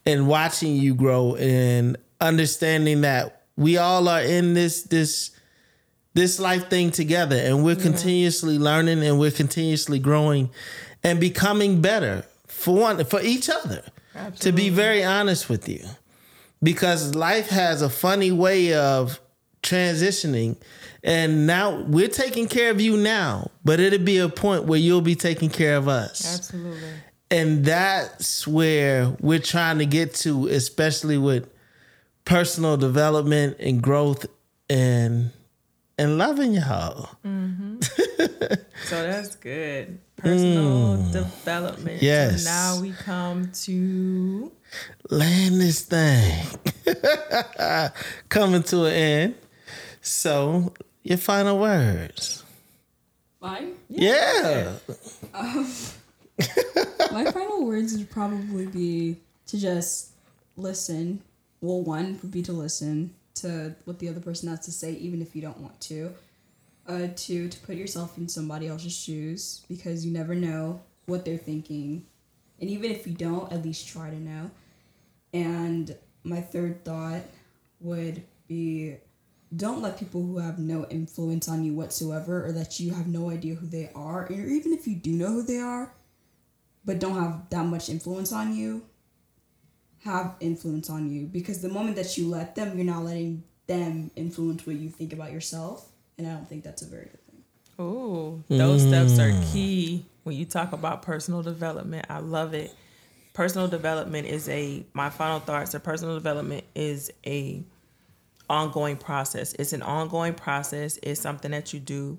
and 0.06 0.28
watching 0.28 0.76
you 0.76 0.94
grow 0.94 1.36
and 1.36 1.96
understanding 2.20 3.02
that 3.02 3.42
we 3.56 3.76
all 3.76 4.08
are 4.08 4.22
in 4.22 4.54
this 4.54 4.82
this 4.82 5.30
this 6.14 6.38
life 6.38 6.70
thing 6.70 6.90
together 6.90 7.36
and 7.36 7.64
we're 7.64 7.76
continuously 7.76 8.58
learning 8.58 9.02
and 9.02 9.18
we're 9.18 9.30
continuously 9.30 9.98
growing 9.98 10.48
and 11.02 11.20
becoming 11.20 11.80
better 11.80 12.24
for 12.46 12.76
one 12.76 13.04
for 13.04 13.20
each 13.20 13.50
other 13.50 13.82
to 14.40 14.52
be 14.52 14.70
very 14.70 15.04
honest 15.04 15.48
with 15.48 15.68
you 15.68 15.84
because 16.64 17.14
life 17.14 17.48
has 17.48 17.82
a 17.82 17.90
funny 17.90 18.32
way 18.32 18.74
of 18.74 19.20
transitioning 19.62 20.56
and 21.02 21.46
now 21.46 21.82
we're 21.82 22.08
taking 22.08 22.48
care 22.48 22.70
of 22.70 22.80
you 22.80 22.96
now 22.96 23.50
but 23.64 23.80
it'll 23.80 23.98
be 23.98 24.18
a 24.18 24.28
point 24.28 24.64
where 24.64 24.78
you'll 24.78 25.00
be 25.00 25.14
taking 25.14 25.48
care 25.48 25.76
of 25.76 25.88
us 25.88 26.34
Absolutely. 26.34 26.88
and 27.30 27.64
that's 27.64 28.46
where 28.46 29.16
we're 29.20 29.38
trying 29.38 29.78
to 29.78 29.86
get 29.86 30.14
to 30.14 30.48
especially 30.48 31.16
with 31.16 31.48
personal 32.26 32.76
development 32.76 33.56
and 33.58 33.82
growth 33.82 34.26
and 34.68 35.30
and 35.96 36.18
loving 36.18 36.54
y'all 36.54 37.08
mm-hmm. 37.24 37.78
So 38.84 39.02
that's 39.02 39.36
good. 39.36 39.98
Personal 40.24 40.96
hmm. 40.96 41.12
development. 41.12 42.00
So 42.00 42.06
Yes. 42.06 42.44
now 42.44 42.80
we 42.80 42.92
come 42.92 43.50
to 43.64 44.52
land 45.10 45.60
this 45.60 45.82
thing 45.82 46.46
coming 48.28 48.62
to 48.64 48.86
an 48.86 48.92
end 48.92 49.34
so 50.00 50.72
your 51.02 51.18
final 51.18 51.58
words 51.58 52.42
Mine? 53.40 53.74
yeah, 53.88 54.72
um, 55.34 55.70
My 57.12 57.30
final 57.30 57.66
words 57.66 57.96
would 57.96 58.10
probably 58.10 58.66
be 58.66 59.18
to 59.46 59.58
just 59.58 60.10
listen. 60.56 61.20
Well, 61.60 61.82
one 61.82 62.18
would 62.22 62.30
be 62.30 62.42
to 62.42 62.52
listen 62.52 63.14
to 63.36 63.74
what 63.84 63.98
the 63.98 64.08
other 64.08 64.20
person 64.20 64.48
has 64.48 64.60
to 64.60 64.72
say, 64.72 64.92
even 64.92 65.22
if 65.22 65.36
you 65.36 65.42
don't 65.42 65.58
want 65.60 65.78
to. 65.82 66.12
Uh, 66.86 67.08
two, 67.16 67.48
to 67.48 67.58
put 67.60 67.76
yourself 67.76 68.18
in 68.18 68.28
somebody 68.28 68.68
else's 68.68 68.92
shoes 68.92 69.64
because 69.68 70.04
you 70.04 70.12
never 70.12 70.34
know 70.34 70.82
what 71.06 71.24
they're 71.24 71.38
thinking 71.38 72.04
And 72.60 72.70
even 72.70 72.90
if 72.90 73.06
you 73.06 73.14
don't, 73.14 73.52
at 73.52 73.64
least 73.64 73.88
try 73.88 74.10
to 74.10 74.16
know. 74.20 74.50
And 75.32 75.96
my 76.22 76.40
third 76.40 76.84
thought 76.84 77.22
would 77.80 78.22
be 78.48 78.96
don't 79.54 79.82
let 79.82 79.98
people 79.98 80.22
who 80.22 80.38
have 80.38 80.58
no 80.58 80.86
influence 80.90 81.48
on 81.48 81.64
you 81.64 81.74
whatsoever 81.74 82.44
or 82.46 82.52
that 82.52 82.80
you 82.80 82.92
have 82.94 83.06
no 83.06 83.30
idea 83.30 83.54
who 83.54 83.66
they 83.66 83.90
are, 83.94 84.26
or 84.26 84.32
even 84.32 84.72
if 84.72 84.86
you 84.86 84.96
do 84.96 85.12
know 85.12 85.28
who 85.28 85.42
they 85.42 85.58
are, 85.58 85.94
but 86.84 86.98
don't 86.98 87.14
have 87.20 87.48
that 87.50 87.66
much 87.66 87.88
influence 87.88 88.32
on 88.32 88.54
you, 88.56 88.84
have 90.04 90.34
influence 90.40 90.90
on 90.90 91.10
you. 91.10 91.26
Because 91.26 91.62
the 91.62 91.68
moment 91.68 91.96
that 91.96 92.16
you 92.18 92.28
let 92.28 92.54
them, 92.56 92.76
you're 92.76 92.86
not 92.86 93.04
letting 93.04 93.44
them 93.66 94.10
influence 94.16 94.66
what 94.66 94.76
you 94.76 94.90
think 94.90 95.12
about 95.12 95.32
yourself. 95.32 95.88
And 96.18 96.26
I 96.26 96.32
don't 96.32 96.48
think 96.48 96.64
that's 96.64 96.82
a 96.82 96.86
very 96.86 97.04
good 97.04 97.26
thing. 97.26 97.42
Oh, 97.78 98.42
those 98.48 98.82
steps 98.82 99.18
are 99.18 99.32
key 99.52 100.06
when 100.22 100.36
you 100.36 100.44
talk 100.44 100.72
about 100.72 101.02
personal 101.02 101.42
development. 101.42 102.06
I 102.08 102.18
love 102.18 102.54
it. 102.54 102.72
Personal 103.32 103.66
development 103.66 104.28
is 104.28 104.48
a 104.48 104.84
my 104.92 105.10
final 105.10 105.40
thoughts. 105.40 105.74
are 105.74 105.80
personal 105.80 106.14
development 106.14 106.64
is 106.74 107.12
a 107.26 107.64
ongoing 108.48 108.96
process. 108.96 109.54
It's 109.54 109.72
an 109.72 109.82
ongoing 109.82 110.34
process. 110.34 110.98
It's 111.02 111.20
something 111.20 111.50
that 111.50 111.72
you 111.72 111.80
do 111.80 112.18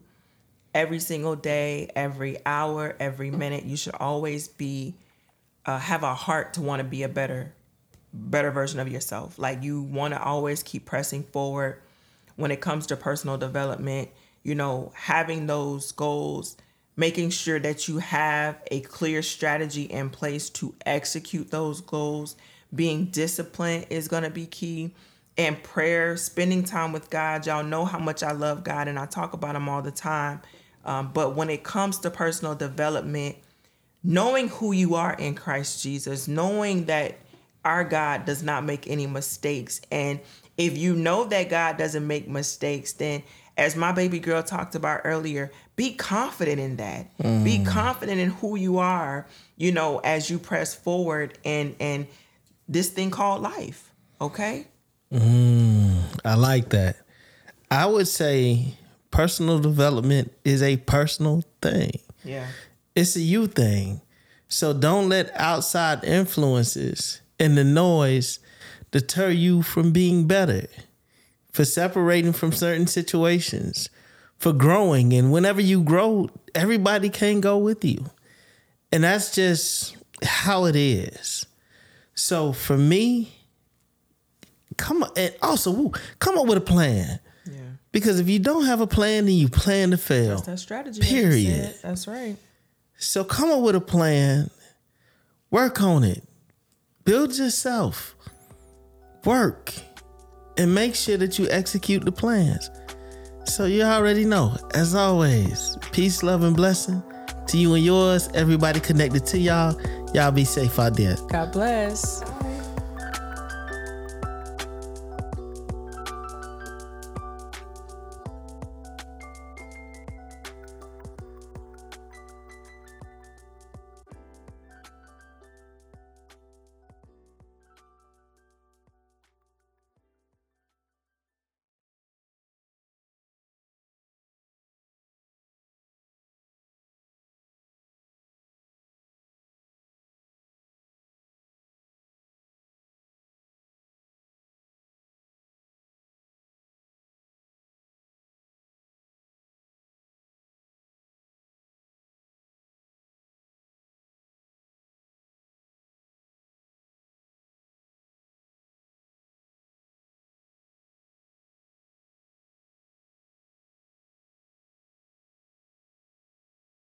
every 0.73 0.99
single 0.99 1.37
day, 1.37 1.89
every 1.95 2.37
hour, 2.45 2.95
every 2.99 3.31
minute. 3.31 3.63
You 3.63 3.77
should 3.77 3.95
always 3.95 4.49
be 4.49 4.95
uh, 5.65 5.79
have 5.79 6.03
a 6.03 6.13
heart 6.13 6.53
to 6.55 6.61
want 6.61 6.81
to 6.81 6.83
be 6.83 7.03
a 7.03 7.09
better 7.09 7.53
better 8.13 8.51
version 8.51 8.79
of 8.79 8.89
yourself. 8.89 9.39
Like 9.39 9.63
you 9.63 9.81
want 9.81 10.13
to 10.13 10.21
always 10.21 10.63
keep 10.63 10.85
pressing 10.85 11.23
forward 11.23 11.81
when 12.35 12.51
it 12.51 12.61
comes 12.61 12.87
to 12.87 12.97
personal 12.97 13.37
development, 13.37 14.09
you 14.43 14.55
know, 14.55 14.91
having 14.95 15.47
those 15.47 15.91
goals, 15.91 16.57
making 16.95 17.29
sure 17.29 17.59
that 17.59 17.87
you 17.87 17.97
have 17.99 18.57
a 18.71 18.81
clear 18.81 19.21
strategy 19.21 19.83
in 19.83 20.09
place 20.09 20.49
to 20.49 20.75
execute 20.85 21.51
those 21.51 21.81
goals, 21.81 22.35
being 22.73 23.05
disciplined 23.05 23.87
is 23.89 24.07
going 24.07 24.23
to 24.23 24.29
be 24.29 24.45
key. 24.45 24.93
And 25.37 25.61
prayer, 25.63 26.15
spending 26.15 26.63
time 26.63 26.93
with 26.93 27.09
God. 27.09 27.45
Y'all 27.45 27.63
know 27.63 27.83
how 27.83 27.99
much 27.99 28.23
I 28.23 28.31
love 28.31 28.63
God 28.63 28.87
and 28.87 28.97
I 28.97 29.05
talk 29.05 29.33
about 29.33 29.55
Him 29.55 29.67
all 29.67 29.81
the 29.81 29.91
time. 29.91 30.41
Um, 30.85 31.11
but 31.13 31.35
when 31.35 31.49
it 31.49 31.63
comes 31.63 31.99
to 31.99 32.09
personal 32.09 32.55
development, 32.55 33.35
knowing 34.01 34.47
who 34.47 34.71
you 34.71 34.95
are 34.95 35.13
in 35.13 35.35
Christ 35.35 35.83
Jesus, 35.83 36.27
knowing 36.27 36.85
that 36.85 37.17
our 37.65 37.83
God 37.83 38.25
does 38.25 38.43
not 38.43 38.63
make 38.63 38.87
any 38.87 39.07
mistakes. 39.07 39.81
And 39.91 40.19
if 40.57 40.77
you 40.77 40.95
know 40.95 41.25
that 41.25 41.49
God 41.49 41.77
doesn't 41.77 42.05
make 42.05 42.27
mistakes, 42.27 42.93
then 42.93 43.23
as 43.57 43.75
my 43.75 43.91
baby 43.91 44.19
girl 44.19 44.43
talked 44.43 44.75
about 44.75 45.01
earlier, 45.03 45.51
be 45.75 45.93
confident 45.93 46.59
in 46.59 46.77
that. 46.77 47.17
Mm. 47.17 47.43
Be 47.43 47.63
confident 47.63 48.19
in 48.19 48.29
who 48.29 48.57
you 48.57 48.79
are, 48.79 49.27
you 49.57 49.71
know, 49.71 49.99
as 49.99 50.29
you 50.29 50.39
press 50.39 50.73
forward 50.73 51.37
and 51.45 51.75
and 51.79 52.07
this 52.67 52.89
thing 52.89 53.11
called 53.11 53.41
life. 53.41 53.91
Okay? 54.19 54.67
Mm, 55.11 56.01
I 56.23 56.35
like 56.35 56.69
that. 56.69 56.97
I 57.69 57.85
would 57.85 58.07
say 58.07 58.73
personal 59.11 59.59
development 59.59 60.33
is 60.43 60.61
a 60.61 60.77
personal 60.77 61.43
thing. 61.61 61.99
Yeah. 62.23 62.47
It's 62.95 63.15
a 63.15 63.21
you 63.21 63.47
thing. 63.47 64.01
So 64.47 64.73
don't 64.73 65.09
let 65.09 65.31
outside 65.35 66.03
influences 66.03 67.21
and 67.39 67.57
the 67.57 67.63
noise 67.63 68.39
deter 68.95 69.29
you 69.29 69.61
from 69.61 69.91
being 69.91 70.25
better, 70.25 70.67
for 71.51 71.65
separating 71.65 72.31
from 72.31 72.53
certain 72.53 72.87
situations, 72.87 73.89
for 74.37 74.53
growing. 74.53 75.11
And 75.11 75.33
whenever 75.33 75.59
you 75.59 75.83
grow, 75.83 76.29
everybody 76.55 77.09
can 77.09 77.41
go 77.41 77.57
with 77.57 77.83
you. 77.83 78.05
And 78.93 79.03
that's 79.03 79.35
just 79.35 79.97
how 80.23 80.63
it 80.63 80.77
is. 80.77 81.45
So 82.13 82.53
for 82.53 82.77
me, 82.77 83.35
come 84.77 85.03
on, 85.03 85.09
and 85.17 85.35
also 85.41 85.71
woo, 85.71 85.91
come 86.19 86.37
up 86.37 86.45
with 86.45 86.59
a 86.59 86.61
plan. 86.61 87.19
Yeah. 87.45 87.57
Because 87.91 88.21
if 88.21 88.29
you 88.29 88.39
don't 88.39 88.65
have 88.65 88.79
a 88.79 88.87
plan, 88.87 89.25
then 89.25 89.35
you 89.35 89.49
plan 89.49 89.91
to 89.91 89.97
fail. 89.97 90.35
That's 90.35 90.47
that 90.47 90.59
strategy. 90.59 91.01
Period. 91.01 91.75
That's 91.83 92.07
right. 92.07 92.37
So 92.97 93.25
come 93.25 93.51
up 93.51 93.59
with 93.59 93.75
a 93.75 93.81
plan, 93.81 94.49
work 95.51 95.81
on 95.81 96.05
it, 96.05 96.23
build 97.03 97.37
yourself, 97.37 98.14
work, 99.25 99.73
and 100.57 100.73
make 100.73 100.95
sure 100.95 101.17
that 101.17 101.37
you 101.39 101.47
execute 101.49 102.05
the 102.05 102.11
plans. 102.11 102.69
So 103.45 103.65
you 103.65 103.83
already 103.83 104.25
know, 104.25 104.55
as 104.73 104.95
always, 104.95 105.77
peace, 105.91 106.23
love, 106.23 106.43
and 106.43 106.55
blessing 106.55 107.03
to 107.47 107.57
you 107.57 107.73
and 107.75 107.83
yours. 107.83 108.29
Everybody 108.33 108.79
connected 108.79 109.25
to 109.27 109.37
y'all. 109.37 109.79
Y'all 110.13 110.31
be 110.31 110.45
safe 110.45 110.79
out 110.79 110.95
there. 110.95 111.15
God 111.29 111.51
bless. 111.51 112.23